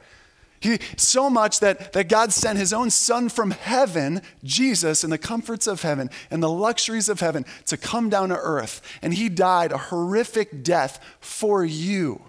He, 0.62 0.78
so 0.96 1.30
much 1.30 1.60
that, 1.60 1.92
that 1.94 2.08
God 2.08 2.32
sent 2.32 2.60
his 2.60 2.72
own 2.72 2.92
son 2.92 3.30
from 3.30 3.52
heaven, 3.52 4.22
Jesus, 4.44 5.04
in 5.04 5.10
the 5.10 5.18
comforts 5.18 5.66
of 5.66 5.82
heaven 5.82 6.10
and 6.30 6.42
the 6.42 6.50
luxuries 6.50 7.10
of 7.10 7.20
heaven 7.20 7.46
to 7.66 7.78
come 7.78 8.10
down 8.10 8.30
to 8.30 8.38
earth. 8.38 8.82
And 9.02 9.16
he 9.16 9.28
died 9.28 9.72
a 9.72 9.78
horrific 9.78 10.64
death 10.64 11.04
for 11.20 11.66
you. 11.66 12.22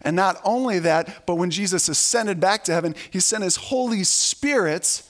And 0.00 0.16
not 0.16 0.40
only 0.44 0.78
that, 0.78 1.26
but 1.26 1.34
when 1.34 1.50
Jesus 1.50 1.88
ascended 1.88 2.40
back 2.40 2.64
to 2.64 2.72
heaven, 2.72 2.94
he 3.10 3.20
sent 3.20 3.44
his 3.44 3.56
Holy 3.56 4.02
Spirit 4.02 5.02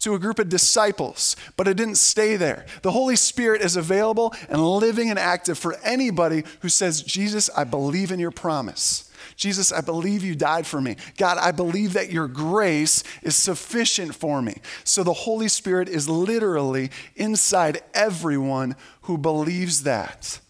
to 0.00 0.14
a 0.14 0.18
group 0.18 0.38
of 0.38 0.48
disciples, 0.48 1.34
but 1.56 1.66
it 1.66 1.76
didn't 1.76 1.96
stay 1.96 2.36
there. 2.36 2.66
The 2.82 2.90
Holy 2.90 3.16
Spirit 3.16 3.62
is 3.62 3.74
available 3.74 4.34
and 4.48 4.64
living 4.64 5.10
and 5.10 5.18
active 5.18 5.58
for 5.58 5.76
anybody 5.82 6.44
who 6.60 6.68
says, 6.68 7.02
Jesus, 7.02 7.50
I 7.56 7.64
believe 7.64 8.12
in 8.12 8.20
your 8.20 8.30
promise. 8.30 9.10
Jesus, 9.36 9.72
I 9.72 9.80
believe 9.80 10.24
you 10.24 10.34
died 10.34 10.66
for 10.66 10.80
me. 10.80 10.96
God, 11.16 11.38
I 11.38 11.50
believe 11.50 11.92
that 11.94 12.12
your 12.12 12.28
grace 12.28 13.02
is 13.22 13.36
sufficient 13.36 14.14
for 14.14 14.40
me. 14.40 14.56
So 14.84 15.02
the 15.02 15.12
Holy 15.12 15.48
Spirit 15.48 15.88
is 15.88 16.08
literally 16.08 16.90
inside 17.16 17.82
everyone 17.92 18.76
who 19.02 19.18
believes 19.18 19.82
that. 19.82 20.40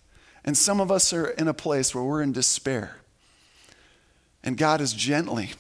And 0.45 0.57
some 0.57 0.81
of 0.81 0.91
us 0.93 1.13
are 1.13 1.29
in 1.29 1.49
a 1.49 1.55
place 1.55 1.95
where 1.95 2.05
we're 2.05 2.23
in 2.23 2.33
despair. 2.33 2.99
And 4.43 4.59
God 4.59 4.81
is 4.81 4.93
gently 4.93 5.53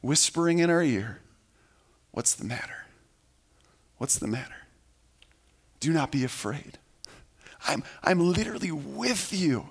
whispering 0.00 0.58
in 0.58 0.70
our 0.70 0.82
ear, 0.82 1.20
What's 2.12 2.34
the 2.34 2.44
matter? 2.44 2.86
What's 3.98 4.20
the 4.20 4.28
matter? 4.28 4.54
Do 5.80 5.92
not 5.92 6.12
be 6.12 6.22
afraid. 6.22 6.78
I'm, 7.66 7.82
I'm 8.04 8.20
literally 8.20 8.70
with 8.70 9.32
you. 9.32 9.70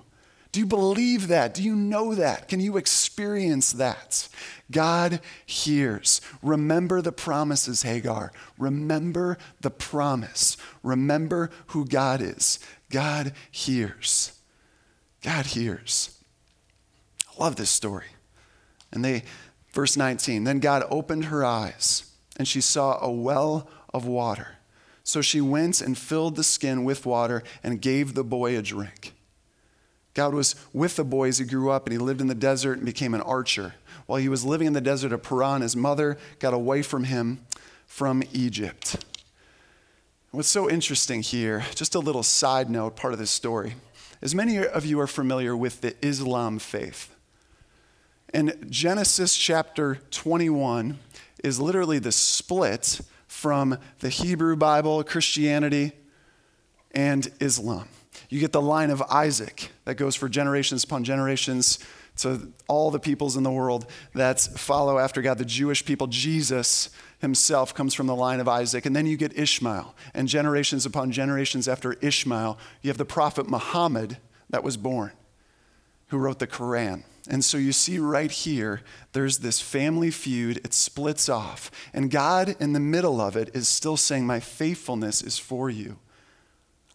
Do 0.54 0.60
you 0.60 0.66
believe 0.66 1.26
that? 1.26 1.52
Do 1.52 1.64
you 1.64 1.74
know 1.74 2.14
that? 2.14 2.46
Can 2.46 2.60
you 2.60 2.76
experience 2.76 3.72
that? 3.72 4.28
God 4.70 5.18
hears. 5.44 6.20
Remember 6.42 7.02
the 7.02 7.10
promises, 7.10 7.82
Hagar. 7.82 8.30
Remember 8.56 9.36
the 9.62 9.72
promise. 9.72 10.56
Remember 10.84 11.50
who 11.66 11.84
God 11.84 12.22
is. 12.22 12.60
God 12.88 13.32
hears. 13.50 14.38
God 15.22 15.46
hears. 15.46 16.16
I 17.36 17.42
love 17.42 17.56
this 17.56 17.70
story. 17.70 18.06
And 18.92 19.04
they, 19.04 19.24
verse 19.72 19.96
19, 19.96 20.44
then 20.44 20.60
God 20.60 20.84
opened 20.88 21.24
her 21.24 21.44
eyes, 21.44 22.12
and 22.36 22.46
she 22.46 22.60
saw 22.60 23.00
a 23.00 23.10
well 23.10 23.68
of 23.92 24.06
water. 24.06 24.58
So 25.02 25.20
she 25.20 25.40
went 25.40 25.80
and 25.80 25.98
filled 25.98 26.36
the 26.36 26.44
skin 26.44 26.84
with 26.84 27.06
water 27.06 27.42
and 27.64 27.80
gave 27.80 28.14
the 28.14 28.22
boy 28.22 28.56
a 28.56 28.62
drink. 28.62 29.13
God 30.14 30.32
was 30.32 30.54
with 30.72 30.96
the 30.96 31.04
boy 31.04 31.28
as 31.28 31.38
he 31.38 31.44
grew 31.44 31.70
up, 31.70 31.86
and 31.86 31.92
he 31.92 31.98
lived 31.98 32.20
in 32.20 32.28
the 32.28 32.34
desert 32.34 32.78
and 32.78 32.86
became 32.86 33.14
an 33.14 33.20
archer. 33.20 33.74
While 34.06 34.20
he 34.20 34.28
was 34.28 34.44
living 34.44 34.68
in 34.68 34.72
the 34.72 34.80
desert 34.80 35.12
of 35.12 35.22
Paran, 35.22 35.62
his 35.62 35.74
mother 35.74 36.16
got 36.38 36.54
away 36.54 36.82
from 36.82 37.04
him 37.04 37.40
from 37.86 38.22
Egypt. 38.32 39.04
What's 40.30 40.48
so 40.48 40.70
interesting 40.70 41.22
here, 41.22 41.64
just 41.74 41.94
a 41.94 42.00
little 42.00 42.22
side 42.22 42.70
note, 42.70 42.96
part 42.96 43.12
of 43.12 43.18
this 43.18 43.30
story, 43.30 43.74
is 44.20 44.34
many 44.34 44.58
of 44.58 44.86
you 44.86 45.00
are 45.00 45.06
familiar 45.06 45.56
with 45.56 45.80
the 45.80 45.94
Islam 46.04 46.58
faith. 46.58 47.14
And 48.32 48.66
Genesis 48.68 49.36
chapter 49.36 50.00
21 50.10 50.98
is 51.44 51.60
literally 51.60 51.98
the 51.98 52.10
split 52.10 53.00
from 53.28 53.78
the 54.00 54.08
Hebrew 54.08 54.56
Bible, 54.56 55.04
Christianity, 55.04 55.92
and 56.92 57.30
Islam. 57.40 57.88
You 58.34 58.40
get 58.40 58.50
the 58.50 58.60
line 58.60 58.90
of 58.90 59.00
Isaac 59.02 59.70
that 59.84 59.94
goes 59.94 60.16
for 60.16 60.28
generations 60.28 60.82
upon 60.82 61.04
generations 61.04 61.78
to 62.16 62.50
all 62.66 62.90
the 62.90 62.98
peoples 62.98 63.36
in 63.36 63.44
the 63.44 63.52
world 63.52 63.86
that 64.12 64.40
follow 64.40 64.98
after 64.98 65.22
God. 65.22 65.38
The 65.38 65.44
Jewish 65.44 65.84
people, 65.84 66.08
Jesus 66.08 66.90
himself 67.20 67.76
comes 67.76 67.94
from 67.94 68.08
the 68.08 68.16
line 68.16 68.40
of 68.40 68.48
Isaac. 68.48 68.86
And 68.86 68.96
then 68.96 69.06
you 69.06 69.16
get 69.16 69.38
Ishmael. 69.38 69.94
And 70.14 70.26
generations 70.26 70.84
upon 70.84 71.12
generations 71.12 71.68
after 71.68 71.92
Ishmael, 72.00 72.58
you 72.82 72.88
have 72.88 72.98
the 72.98 73.04
prophet 73.04 73.48
Muhammad 73.48 74.18
that 74.50 74.64
was 74.64 74.76
born, 74.76 75.12
who 76.08 76.18
wrote 76.18 76.40
the 76.40 76.48
Quran. 76.48 77.04
And 77.30 77.44
so 77.44 77.56
you 77.56 77.70
see 77.70 78.00
right 78.00 78.32
here, 78.32 78.80
there's 79.12 79.38
this 79.38 79.60
family 79.60 80.10
feud. 80.10 80.56
It 80.64 80.74
splits 80.74 81.28
off. 81.28 81.70
And 81.92 82.10
God, 82.10 82.56
in 82.58 82.72
the 82.72 82.80
middle 82.80 83.20
of 83.20 83.36
it, 83.36 83.54
is 83.54 83.68
still 83.68 83.96
saying, 83.96 84.26
My 84.26 84.40
faithfulness 84.40 85.22
is 85.22 85.38
for 85.38 85.70
you. 85.70 86.00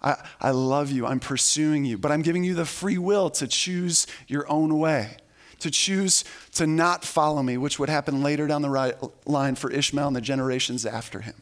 I, 0.02 0.16
I 0.40 0.52
love 0.52 0.92
you. 0.92 1.06
I'm 1.06 1.20
pursuing 1.20 1.86
you, 1.86 1.98
but 1.98 2.12
I'm 2.12 2.22
giving 2.22 2.44
you 2.44 2.54
the 2.54 2.66
free 2.66 2.98
will 2.98 3.30
to 3.32 3.48
choose 3.48 4.08
your 4.28 4.50
own 4.50 4.80
way, 4.80 5.18
to 5.60 5.70
choose 5.70 6.24
to 6.54 6.66
not 6.66 7.04
follow 7.04 7.44
me, 7.44 7.58
which 7.58 7.80
would 7.80 7.90
happen 7.90 8.24
later 8.24 8.48
down 8.48 8.62
the 8.62 8.70
right 8.70 8.96
line 9.26 9.56
for 9.56 9.70
Ishmael 9.72 10.08
and 10.08 10.16
the 10.16 10.22
generations 10.22 10.86
after 10.86 11.22
him. 11.22 11.36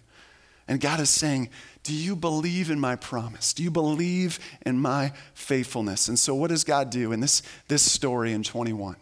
And 0.68 0.82
God 0.82 1.00
is 1.00 1.10
saying, 1.10 1.50
Do 1.84 1.94
you 1.94 2.16
believe 2.16 2.72
in 2.72 2.80
my 2.80 2.96
promise? 2.96 3.54
Do 3.54 3.64
you 3.64 3.72
believe 3.72 4.40
in 4.66 4.80
my 4.80 5.14
faithfulness? 5.34 6.08
And 6.08 6.18
so, 6.18 6.36
what 6.36 6.50
does 6.50 6.64
God 6.64 6.90
do 6.90 7.12
in 7.12 7.20
this, 7.20 7.42
this 7.68 7.84
story 7.84 8.34
in 8.34 8.44
21? 8.44 8.98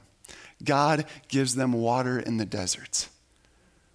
God 0.64 1.06
gives 1.28 1.56
them 1.56 1.74
water 1.74 2.20
in 2.20 2.38
the 2.38 2.46
desert. 2.46 3.08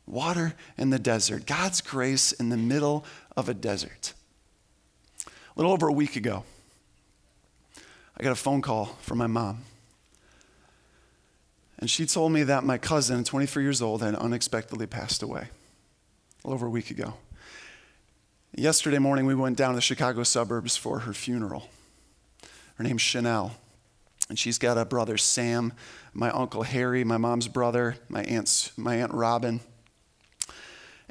Water 0.06 0.54
in 0.76 0.90
the 0.90 0.98
desert. 0.98 1.46
God's 1.46 1.80
grace 1.80 2.32
in 2.32 2.48
the 2.48 2.56
middle 2.56 3.04
of 3.36 3.48
a 3.48 3.54
desert 3.54 4.14
little 5.60 5.74
over 5.74 5.88
a 5.88 5.92
week 5.92 6.16
ago, 6.16 6.42
I 8.16 8.22
got 8.22 8.32
a 8.32 8.36
phone 8.36 8.62
call 8.62 8.86
from 9.02 9.18
my 9.18 9.26
mom. 9.26 9.64
And 11.78 11.90
she 11.90 12.06
told 12.06 12.32
me 12.32 12.44
that 12.44 12.64
my 12.64 12.78
cousin, 12.78 13.24
23 13.24 13.62
years 13.62 13.82
old, 13.82 14.02
had 14.02 14.14
unexpectedly 14.14 14.86
passed 14.86 15.22
away 15.22 15.40
a 15.42 16.48
little 16.48 16.54
over 16.54 16.66
a 16.66 16.70
week 16.70 16.90
ago. 16.90 17.12
Yesterday 18.54 18.98
morning, 18.98 19.26
we 19.26 19.34
went 19.34 19.58
down 19.58 19.72
to 19.72 19.74
the 19.74 19.82
Chicago 19.82 20.22
suburbs 20.22 20.78
for 20.78 21.00
her 21.00 21.12
funeral. 21.12 21.68
Her 22.76 22.84
name's 22.84 23.02
Chanel. 23.02 23.54
And 24.30 24.38
she's 24.38 24.56
got 24.56 24.78
a 24.78 24.86
brother, 24.86 25.18
Sam, 25.18 25.74
my 26.14 26.30
uncle 26.30 26.62
Harry, 26.62 27.04
my 27.04 27.18
mom's 27.18 27.48
brother, 27.48 27.96
my, 28.08 28.22
aunt's, 28.22 28.72
my 28.78 28.96
aunt 28.96 29.12
Robin. 29.12 29.60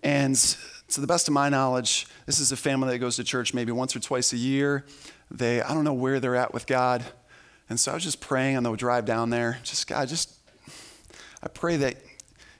And 0.02 0.58
to 0.90 1.02
the 1.02 1.08
best 1.08 1.28
of 1.28 1.34
my 1.34 1.50
knowledge, 1.50 2.08
this 2.26 2.40
is 2.40 2.52
a 2.52 2.58
family 2.58 2.90
that 2.90 3.00
goes 3.00 3.16
to 3.18 3.24
church 3.24 3.54
maybe 3.54 3.72
once 3.72 3.96
or 3.96 4.00
twice 4.00 4.34
a 4.34 4.38
year. 4.38 4.86
They, 5.32 5.62
I 5.62 5.74
don't 5.74 5.84
know 5.84 5.94
where 5.94 6.20
they're 6.20 6.36
at 6.36 6.54
with 6.54 6.66
God. 6.66 7.04
And 7.70 7.80
so 7.80 7.92
I 7.92 7.94
was 7.94 8.04
just 8.04 8.20
praying 8.20 8.58
on 8.58 8.64
the 8.64 8.76
drive 8.76 9.06
down 9.06 9.30
there. 9.30 9.60
Just, 9.64 9.88
God, 9.88 10.08
just, 10.08 10.34
I 11.44 11.48
pray 11.48 11.78
that 11.78 11.98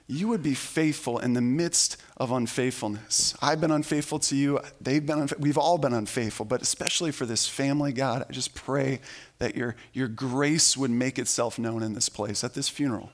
you 0.06 0.28
would 0.28 0.42
be 0.42 0.54
faithful 0.54 1.18
in 1.18 1.34
the 1.34 1.40
midst 1.40 1.96
of 2.16 2.32
unfaithfulness. 2.32 3.36
I've 3.40 3.60
been 3.60 3.70
unfaithful 3.70 4.18
to 4.20 4.36
you. 4.36 4.60
They've 4.80 5.04
been, 5.04 5.26
unfa- 5.26 5.38
we've 5.38 5.58
all 5.58 5.78
been 5.78 5.94
unfaithful, 5.94 6.46
but 6.46 6.62
especially 6.62 7.12
for 7.12 7.26
this 7.26 7.48
family, 7.48 7.92
God, 7.92 8.26
I 8.28 8.32
just 8.32 8.54
pray 8.54 9.00
that 9.38 9.56
your, 9.56 9.76
your 9.92 10.08
grace 10.08 10.76
would 10.76 10.90
make 10.90 11.18
itself 11.18 11.58
known 11.58 11.82
in 11.82 11.94
this 11.94 12.08
place 12.08 12.42
at 12.42 12.54
this 12.54 12.68
funeral. 12.68 13.10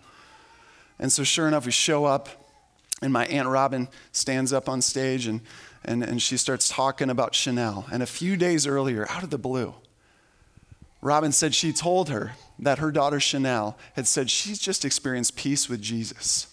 And 0.99 1.13
so, 1.13 1.23
sure 1.23 1.47
enough, 1.47 1.67
we 1.67 1.73
show 1.73 2.07
up 2.07 2.46
and 3.03 3.13
my 3.13 3.27
Aunt 3.27 3.49
Robin 3.49 3.89
stands 4.13 4.53
up 4.53 4.69
on 4.69 4.81
stage 4.81 5.27
and, 5.27 5.41
and, 5.85 6.03
and 6.03 6.23
she 6.23 6.37
starts 6.37 6.69
talking 6.69 7.11
about 7.11 7.35
Chanel. 7.35 7.87
And 7.93 8.03
a 8.03 8.07
few 8.07 8.37
days 8.37 8.67
earlier, 8.67 9.07
out 9.11 9.23
of 9.23 9.31
the 9.31 9.39
blue, 9.39 9.75
Robin 11.03 11.31
said 11.31 11.55
she 11.55 11.73
told 11.73 12.09
her 12.09 12.33
that 12.59 12.79
her 12.79 12.91
daughter 12.91 13.21
Chanel 13.21 13.77
had 13.95 14.07
said 14.07 14.31
she's 14.31 14.59
just 14.59 14.85
experienced 14.85 15.37
peace 15.37 15.69
with 15.69 15.83
Jesus. 15.83 16.49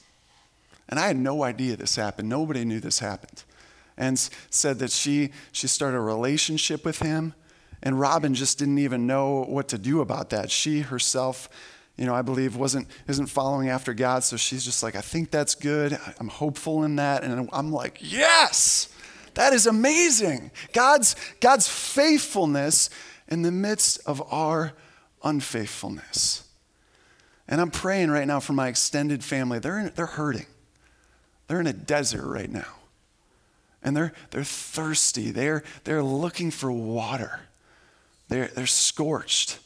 And 0.89 0.99
I 0.99 1.07
had 1.07 1.17
no 1.17 1.43
idea 1.43 1.77
this 1.77 1.95
happened. 1.95 2.27
Nobody 2.29 2.65
knew 2.65 2.79
this 2.79 2.99
happened. 2.99 3.43
And 3.97 4.19
said 4.49 4.79
that 4.79 4.91
she, 4.91 5.31
she 5.51 5.67
started 5.67 5.97
a 5.97 6.01
relationship 6.01 6.83
with 6.83 6.99
him. 6.99 7.33
And 7.81 7.99
Robin 7.99 8.33
just 8.33 8.59
didn't 8.59 8.79
even 8.79 9.07
know 9.07 9.43
what 9.47 9.69
to 9.69 9.77
do 9.77 10.01
about 10.01 10.29
that. 10.31 10.51
She 10.51 10.81
herself 10.81 11.49
you 11.97 12.05
know, 12.05 12.15
I 12.15 12.21
believe 12.21 12.55
wasn't 12.55 12.87
isn't 13.07 13.27
following 13.27 13.69
after 13.69 13.93
God. 13.93 14.23
So 14.23 14.37
she's 14.37 14.65
just 14.65 14.81
like, 14.81 14.95
I 14.95 15.01
think 15.01 15.29
that's 15.31 15.55
good. 15.55 15.97
I'm 16.19 16.27
hopeful 16.27 16.83
in 16.83 16.95
that. 16.95 17.23
And 17.23 17.49
I'm 17.53 17.71
like, 17.71 17.99
yes, 17.99 18.89
that 19.35 19.53
is 19.53 19.67
amazing. 19.67 20.51
God's 20.73 21.15
God's 21.39 21.67
faithfulness 21.67 22.89
in 23.27 23.43
the 23.43 23.51
midst 23.51 23.99
of 24.07 24.21
our 24.33 24.73
unfaithfulness. 25.23 26.43
And 27.47 27.59
I'm 27.61 27.71
praying 27.71 28.09
right 28.09 28.25
now 28.27 28.39
for 28.39 28.53
my 28.53 28.67
extended 28.67 29.23
family. 29.23 29.59
They're, 29.59 29.79
in, 29.79 29.91
they're 29.95 30.05
hurting. 30.05 30.45
They're 31.47 31.59
in 31.59 31.67
a 31.67 31.73
desert 31.73 32.25
right 32.25 32.49
now. 32.49 32.67
And 33.83 33.97
they're, 33.97 34.13
they're 34.31 34.45
thirsty. 34.45 35.31
They're, 35.31 35.63
they're 35.83 36.03
looking 36.03 36.51
for 36.51 36.71
water. 36.71 37.41
They're, 38.29 38.47
they're 38.47 38.65
scorched. 38.65 39.59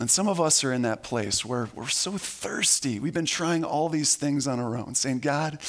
And 0.00 0.10
some 0.10 0.26
of 0.26 0.40
us 0.40 0.64
are 0.64 0.72
in 0.72 0.82
that 0.82 1.04
place 1.04 1.44
where 1.44 1.68
we're 1.72 1.86
so 1.86 2.18
thirsty. 2.18 2.98
We've 2.98 3.14
been 3.14 3.26
trying 3.26 3.62
all 3.62 3.88
these 3.88 4.16
things 4.16 4.48
on 4.48 4.58
our 4.58 4.76
own, 4.76 4.96
saying, 4.96 5.20
God, 5.20 5.60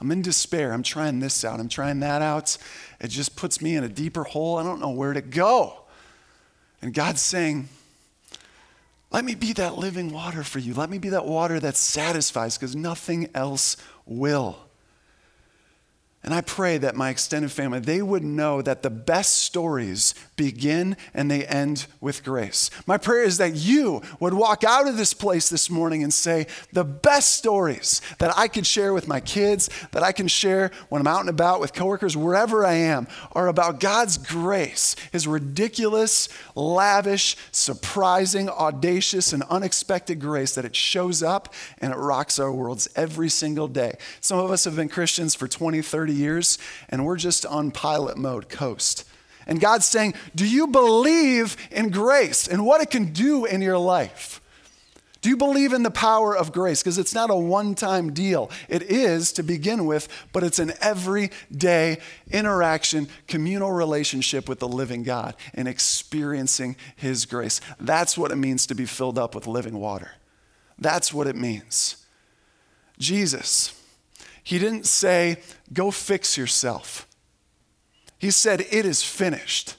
I'm 0.00 0.10
in 0.10 0.22
despair. 0.22 0.72
I'm 0.72 0.82
trying 0.82 1.20
this 1.20 1.44
out. 1.44 1.60
I'm 1.60 1.68
trying 1.68 2.00
that 2.00 2.22
out. 2.22 2.56
It 2.98 3.08
just 3.08 3.36
puts 3.36 3.60
me 3.60 3.76
in 3.76 3.84
a 3.84 3.88
deeper 3.88 4.24
hole. 4.24 4.56
I 4.56 4.62
don't 4.62 4.80
know 4.80 4.90
where 4.90 5.12
to 5.12 5.20
go. 5.20 5.80
And 6.80 6.94
God's 6.94 7.20
saying, 7.20 7.68
let 9.10 9.24
me 9.24 9.34
be 9.34 9.52
that 9.52 9.76
living 9.76 10.12
water 10.12 10.42
for 10.42 10.58
you. 10.58 10.72
Let 10.72 10.88
me 10.88 10.98
be 10.98 11.10
that 11.10 11.26
water 11.26 11.60
that 11.60 11.76
satisfies 11.76 12.56
because 12.56 12.74
nothing 12.74 13.28
else 13.34 13.76
will. 14.06 14.56
And 16.24 16.32
I 16.32 16.40
pray 16.40 16.78
that 16.78 16.96
my 16.96 17.10
extended 17.10 17.52
family, 17.52 17.80
they 17.80 18.00
would 18.00 18.24
know 18.24 18.62
that 18.62 18.82
the 18.82 18.88
best 18.88 19.40
stories 19.40 20.14
begin 20.36 20.96
and 21.12 21.30
they 21.30 21.44
end 21.44 21.86
with 22.00 22.24
grace. 22.24 22.70
My 22.86 22.96
prayer 22.96 23.24
is 23.24 23.36
that 23.36 23.54
you 23.56 24.00
would 24.20 24.32
walk 24.32 24.64
out 24.64 24.88
of 24.88 24.96
this 24.96 25.12
place 25.12 25.50
this 25.50 25.68
morning 25.68 26.02
and 26.02 26.12
say, 26.14 26.46
the 26.72 26.82
best 26.82 27.34
stories 27.34 28.00
that 28.20 28.32
I 28.38 28.48
can 28.48 28.64
share 28.64 28.94
with 28.94 29.06
my 29.06 29.20
kids, 29.20 29.68
that 29.92 30.02
I 30.02 30.12
can 30.12 30.26
share 30.26 30.70
when 30.88 31.02
I'm 31.02 31.06
out 31.06 31.20
and 31.20 31.28
about 31.28 31.60
with 31.60 31.74
coworkers, 31.74 32.16
wherever 32.16 32.64
I 32.64 32.72
am, 32.72 33.06
are 33.32 33.48
about 33.48 33.78
God's 33.78 34.16
grace, 34.16 34.96
His 35.12 35.26
ridiculous, 35.26 36.30
lavish, 36.54 37.36
surprising, 37.52 38.48
audacious, 38.48 39.34
and 39.34 39.42
unexpected 39.50 40.20
grace 40.20 40.54
that 40.54 40.64
it 40.64 40.74
shows 40.74 41.22
up 41.22 41.52
and 41.78 41.92
it 41.92 41.96
rocks 41.96 42.38
our 42.38 42.50
worlds 42.50 42.88
every 42.96 43.28
single 43.28 43.68
day. 43.68 43.98
Some 44.22 44.38
of 44.38 44.50
us 44.50 44.64
have 44.64 44.76
been 44.76 44.88
Christians 44.88 45.34
for 45.34 45.46
20, 45.46 45.82
30 45.82 46.13
years, 46.14 46.58
and 46.88 47.04
we're 47.04 47.16
just 47.16 47.44
on 47.44 47.70
pilot 47.70 48.16
mode, 48.16 48.48
coast. 48.48 49.04
And 49.46 49.60
God's 49.60 49.86
saying, 49.86 50.14
Do 50.34 50.46
you 50.46 50.66
believe 50.66 51.56
in 51.70 51.90
grace 51.90 52.48
and 52.48 52.64
what 52.64 52.80
it 52.80 52.90
can 52.90 53.12
do 53.12 53.44
in 53.44 53.60
your 53.60 53.78
life? 53.78 54.40
Do 55.24 55.30
you 55.30 55.38
believe 55.38 55.72
in 55.72 55.84
the 55.84 55.90
power 55.90 56.36
of 56.36 56.52
grace? 56.52 56.82
Because 56.82 56.98
it's 56.98 57.14
not 57.14 57.30
a 57.30 57.34
one 57.34 57.74
time 57.74 58.12
deal. 58.12 58.50
It 58.68 58.82
is 58.82 59.32
to 59.32 59.42
begin 59.42 59.86
with, 59.86 60.06
but 60.34 60.42
it's 60.42 60.58
an 60.58 60.74
everyday 60.82 61.96
interaction, 62.30 63.08
communal 63.26 63.72
relationship 63.72 64.50
with 64.50 64.58
the 64.58 64.68
living 64.68 65.02
God 65.02 65.34
and 65.54 65.66
experiencing 65.66 66.76
His 66.94 67.24
grace. 67.24 67.62
That's 67.80 68.18
what 68.18 68.32
it 68.32 68.36
means 68.36 68.66
to 68.66 68.74
be 68.74 68.84
filled 68.84 69.18
up 69.18 69.34
with 69.34 69.46
living 69.46 69.78
water. 69.78 70.10
That's 70.78 71.14
what 71.14 71.26
it 71.26 71.36
means. 71.36 71.96
Jesus, 72.98 73.80
He 74.44 74.58
didn't 74.58 74.86
say, 74.86 75.38
go 75.72 75.90
fix 75.90 76.36
yourself. 76.36 77.08
He 78.18 78.30
said, 78.30 78.60
It 78.60 78.86
is 78.86 79.02
finished. 79.02 79.76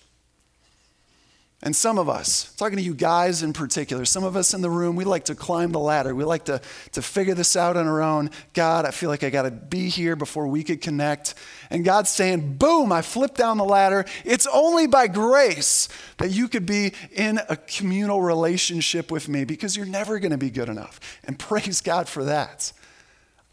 And 1.62 1.76
some 1.76 1.98
of 1.98 2.08
us, 2.08 2.54
talking 2.58 2.78
to 2.78 2.84
you 2.84 2.94
guys 2.94 3.42
in 3.42 3.52
particular, 3.52 4.06
some 4.06 4.24
of 4.24 4.36
us 4.36 4.54
in 4.54 4.62
the 4.62 4.70
room, 4.70 4.96
we 4.96 5.04
like 5.04 5.26
to 5.26 5.36
climb 5.36 5.72
the 5.72 5.80
ladder. 5.80 6.14
We 6.14 6.24
like 6.24 6.46
to, 6.46 6.62
to 6.92 7.02
figure 7.02 7.34
this 7.34 7.56
out 7.56 7.76
on 7.76 7.88
our 7.88 8.04
own. 8.04 8.30
God, 8.54 8.86
I 8.86 8.92
feel 8.92 9.10
like 9.10 9.24
I 9.24 9.32
got 9.32 9.44
to 9.44 9.52
be 9.52 9.90
here 9.90 10.16
before 10.16 10.48
we 10.48 10.64
could 10.64 10.80
connect. 10.80 11.34
And 11.72 11.84
God's 11.84 12.12
saying, 12.12 12.58
boom, 12.58 12.92
I 12.92 13.02
flipped 13.02 13.38
down 13.38 13.58
the 13.58 13.66
ladder. 13.66 14.06
It's 14.24 14.46
only 14.54 14.86
by 14.86 15.08
grace 15.08 15.90
that 16.18 16.30
you 16.30 16.48
could 16.48 16.68
be 16.68 16.94
in 17.12 17.40
a 17.50 17.56
communal 17.56 18.22
relationship 18.22 19.10
with 19.10 19.28
me 19.28 19.44
because 19.44 19.76
you're 19.76 19.88
never 19.88 20.20
going 20.20 20.34
to 20.34 20.38
be 20.38 20.52
good 20.52 20.70
enough. 20.70 21.00
And 21.24 21.40
praise 21.40 21.82
God 21.82 22.08
for 22.08 22.26
that. 22.26 22.74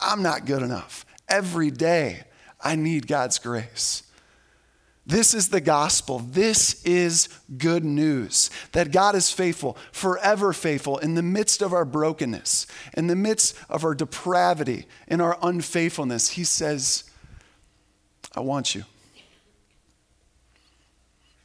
I'm 0.02 0.22
not 0.22 0.44
good 0.44 0.62
enough. 0.62 1.06
Every 1.28 1.70
day, 1.70 2.24
I 2.60 2.76
need 2.76 3.06
God's 3.06 3.38
grace. 3.38 4.02
This 5.04 5.34
is 5.34 5.48
the 5.48 5.60
gospel. 5.60 6.20
This 6.20 6.82
is 6.84 7.28
good 7.58 7.84
news 7.84 8.50
that 8.70 8.92
God 8.92 9.16
is 9.16 9.32
faithful, 9.32 9.76
forever 9.90 10.52
faithful, 10.52 10.98
in 10.98 11.14
the 11.14 11.22
midst 11.22 11.60
of 11.60 11.72
our 11.72 11.84
brokenness, 11.84 12.66
in 12.96 13.08
the 13.08 13.16
midst 13.16 13.56
of 13.68 13.84
our 13.84 13.94
depravity, 13.94 14.86
in 15.08 15.20
our 15.20 15.38
unfaithfulness. 15.42 16.30
He 16.30 16.44
says, 16.44 17.04
I 18.36 18.40
want 18.40 18.74
you. 18.74 18.84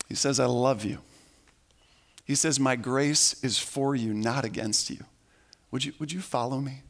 He 0.08 0.16
says, 0.16 0.40
I 0.40 0.46
love 0.46 0.86
you. 0.86 1.00
He 2.26 2.36
says, 2.36 2.60
My 2.60 2.76
grace 2.76 3.44
is 3.44 3.58
for 3.58 3.96
you, 3.96 4.14
not 4.14 4.46
against 4.46 4.90
you. 4.90 5.04
Would 5.72 5.84
you, 5.84 5.94
would 6.00 6.12
you 6.12 6.22
follow 6.22 6.60
me? 6.60 6.84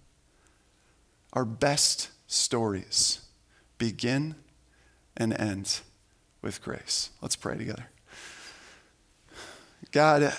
Our 1.38 1.46
best 1.46 2.10
stories 2.26 3.22
begin 3.78 4.34
and 5.16 5.40
end 5.40 5.82
with 6.42 6.64
grace. 6.64 7.12
Let's 7.22 7.36
pray 7.36 7.56
together. 7.56 7.86
God, 9.92 10.34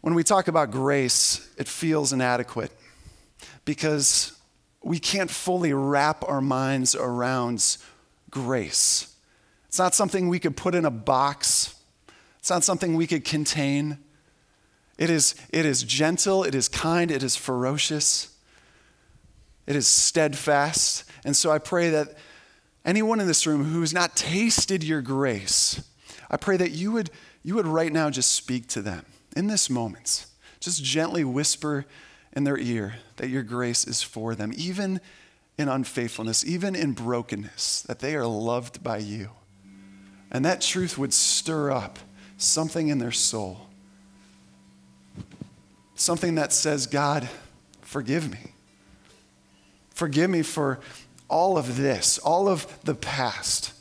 when 0.00 0.14
we 0.14 0.24
talk 0.24 0.48
about 0.48 0.70
grace, 0.70 1.46
it 1.58 1.68
feels 1.68 2.10
inadequate 2.10 2.72
because 3.66 4.32
we 4.82 4.98
can't 4.98 5.30
fully 5.30 5.74
wrap 5.74 6.26
our 6.26 6.40
minds 6.40 6.94
around 6.94 7.76
grace. 8.30 9.14
It's 9.68 9.78
not 9.78 9.94
something 9.94 10.30
we 10.30 10.38
could 10.38 10.56
put 10.56 10.74
in 10.74 10.86
a 10.86 10.90
box, 10.90 11.74
it's 12.38 12.48
not 12.48 12.64
something 12.64 12.96
we 12.96 13.06
could 13.06 13.26
contain. 13.26 13.98
It 14.96 15.10
is, 15.10 15.34
it 15.50 15.66
is 15.66 15.82
gentle, 15.82 16.44
it 16.44 16.54
is 16.54 16.66
kind, 16.66 17.10
it 17.10 17.22
is 17.22 17.36
ferocious, 17.36 18.29
it 19.66 19.76
is 19.76 19.86
steadfast. 19.86 21.04
And 21.24 21.36
so 21.36 21.50
I 21.50 21.58
pray 21.58 21.90
that 21.90 22.16
anyone 22.84 23.20
in 23.20 23.26
this 23.26 23.46
room 23.46 23.64
who 23.64 23.80
has 23.80 23.92
not 23.92 24.16
tasted 24.16 24.82
your 24.82 25.02
grace, 25.02 25.82
I 26.30 26.36
pray 26.36 26.56
that 26.56 26.70
you 26.70 26.92
would, 26.92 27.10
you 27.42 27.54
would 27.54 27.66
right 27.66 27.92
now 27.92 28.10
just 28.10 28.32
speak 28.32 28.66
to 28.68 28.82
them 28.82 29.04
in 29.36 29.46
this 29.46 29.70
moment. 29.70 30.26
Just 30.60 30.82
gently 30.84 31.24
whisper 31.24 31.86
in 32.32 32.44
their 32.44 32.58
ear 32.58 32.96
that 33.16 33.28
your 33.28 33.42
grace 33.42 33.86
is 33.86 34.02
for 34.02 34.34
them, 34.34 34.52
even 34.56 35.00
in 35.58 35.68
unfaithfulness, 35.68 36.44
even 36.44 36.74
in 36.74 36.92
brokenness, 36.92 37.82
that 37.82 37.98
they 37.98 38.14
are 38.14 38.26
loved 38.26 38.82
by 38.82 38.98
you. 38.98 39.30
And 40.30 40.44
that 40.44 40.60
truth 40.60 40.96
would 40.96 41.12
stir 41.12 41.70
up 41.70 41.98
something 42.36 42.88
in 42.88 42.98
their 42.98 43.12
soul. 43.12 43.66
Something 45.94 46.36
that 46.36 46.52
says, 46.52 46.86
God, 46.86 47.28
forgive 47.82 48.30
me. 48.30 48.52
Forgive 50.00 50.30
me 50.30 50.40
for 50.40 50.80
all 51.28 51.58
of 51.58 51.76
this, 51.76 52.16
all 52.16 52.48
of 52.48 52.66
the 52.84 52.94
past. 52.94 53.74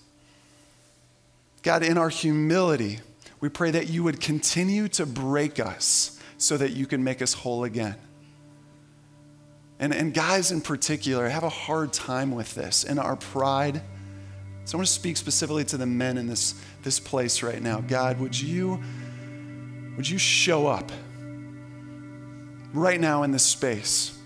God, 1.62 1.82
in 1.82 1.98
our 1.98 2.10
humility, 2.10 3.00
we 3.40 3.48
pray 3.48 3.72
that 3.72 3.88
you 3.88 4.04
would 4.04 4.20
continue 4.20 4.90
to 4.90 5.06
break 5.06 5.62
us 5.62 6.20
so 6.38 6.58
that 6.58 6.72
you 6.72 6.86
can 6.88 7.06
make 7.06 7.22
us 7.22 7.32
whole 7.32 7.64
again. 7.64 7.96
And, 9.80 9.94
and 9.94 10.14
guys 10.14 10.52
in 10.52 10.60
particular 10.60 11.26
I 11.26 11.30
have 11.30 11.44
a 11.44 11.50
hard 11.50 11.94
time 11.94 12.32
with 12.32 12.54
this 12.54 12.84
and 12.84 13.00
our 13.00 13.16
pride. 13.16 13.82
So 14.66 14.76
I 14.76 14.80
want 14.80 14.88
to 14.90 14.94
speak 14.94 15.16
specifically 15.16 15.64
to 15.64 15.78
the 15.78 15.86
men 15.86 16.18
in 16.18 16.28
this, 16.28 16.54
this 16.84 17.00
place 17.00 17.42
right 17.42 17.62
now. 17.62 17.80
God, 17.80 18.20
would 18.20 18.38
you, 18.38 18.84
would 19.96 20.10
you 20.10 20.18
show 20.18 20.68
up 20.68 20.92
right 22.74 23.00
now 23.00 23.24
in 23.24 23.32
this 23.32 23.46
space? 23.46 24.19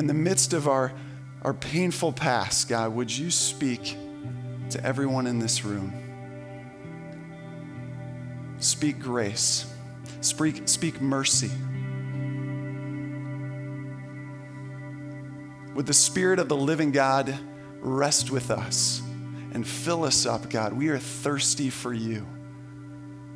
In 0.00 0.06
the 0.06 0.14
midst 0.14 0.54
of 0.54 0.66
our, 0.66 0.94
our 1.42 1.52
painful 1.52 2.14
past, 2.14 2.70
God, 2.70 2.94
would 2.94 3.14
you 3.14 3.30
speak 3.30 3.98
to 4.70 4.82
everyone 4.82 5.26
in 5.26 5.38
this 5.38 5.62
room? 5.62 5.92
Speak 8.60 8.98
grace, 8.98 9.70
speak, 10.22 10.66
speak 10.66 11.02
mercy. 11.02 11.50
Would 15.74 15.84
the 15.84 15.92
Spirit 15.92 16.38
of 16.38 16.48
the 16.48 16.56
living 16.56 16.92
God 16.92 17.38
rest 17.82 18.30
with 18.30 18.50
us 18.50 19.02
and 19.52 19.68
fill 19.68 20.04
us 20.04 20.24
up, 20.24 20.48
God? 20.48 20.72
We 20.72 20.88
are 20.88 20.98
thirsty 20.98 21.68
for 21.68 21.92
you. 21.92 22.26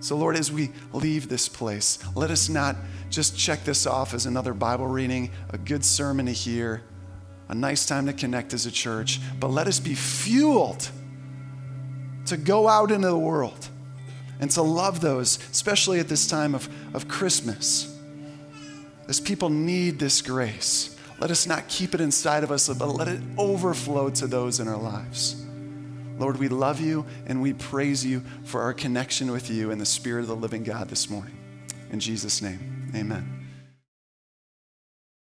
So, 0.04 0.18
Lord, 0.18 0.36
as 0.36 0.52
we 0.52 0.70
leave 0.92 1.30
this 1.30 1.48
place, 1.48 1.98
let 2.14 2.30
us 2.30 2.50
not 2.50 2.76
just 3.08 3.38
check 3.38 3.64
this 3.64 3.86
off 3.86 4.12
as 4.12 4.26
another 4.26 4.52
Bible 4.52 4.86
reading, 4.86 5.30
a 5.48 5.56
good 5.56 5.82
sermon 5.82 6.26
to 6.26 6.32
hear, 6.32 6.82
a 7.48 7.54
nice 7.54 7.86
time 7.86 8.04
to 8.04 8.12
connect 8.12 8.52
as 8.52 8.66
a 8.66 8.70
church, 8.70 9.18
but 9.40 9.48
let 9.48 9.66
us 9.66 9.80
be 9.80 9.94
fueled 9.94 10.90
to 12.26 12.36
go 12.36 12.68
out 12.68 12.90
into 12.90 13.08
the 13.08 13.16
world 13.16 13.66
and 14.40 14.50
to 14.50 14.60
love 14.60 15.00
those, 15.00 15.38
especially 15.50 16.00
at 16.00 16.08
this 16.08 16.26
time 16.26 16.54
of, 16.54 16.68
of 16.94 17.08
Christmas. 17.08 17.98
As 19.08 19.20
people 19.20 19.48
need 19.48 19.98
this 19.98 20.20
grace. 20.20 20.98
Let 21.18 21.30
us 21.30 21.46
not 21.46 21.66
keep 21.68 21.94
it 21.94 22.02
inside 22.02 22.44
of 22.44 22.52
us, 22.52 22.68
but 22.68 22.88
let 22.88 23.08
it 23.08 23.22
overflow 23.38 24.10
to 24.10 24.26
those 24.26 24.60
in 24.60 24.68
our 24.68 24.76
lives. 24.76 25.43
Lord, 26.18 26.38
we 26.38 26.48
love 26.48 26.80
you 26.80 27.06
and 27.26 27.42
we 27.42 27.52
praise 27.52 28.04
you 28.04 28.22
for 28.44 28.62
our 28.62 28.72
connection 28.72 29.30
with 29.32 29.50
you 29.50 29.70
and 29.70 29.80
the 29.80 29.86
Spirit 29.86 30.22
of 30.22 30.28
the 30.28 30.36
living 30.36 30.62
God 30.62 30.88
this 30.88 31.10
morning. 31.10 31.36
In 31.90 32.00
Jesus' 32.00 32.40
name, 32.40 32.90
amen. 32.94 33.33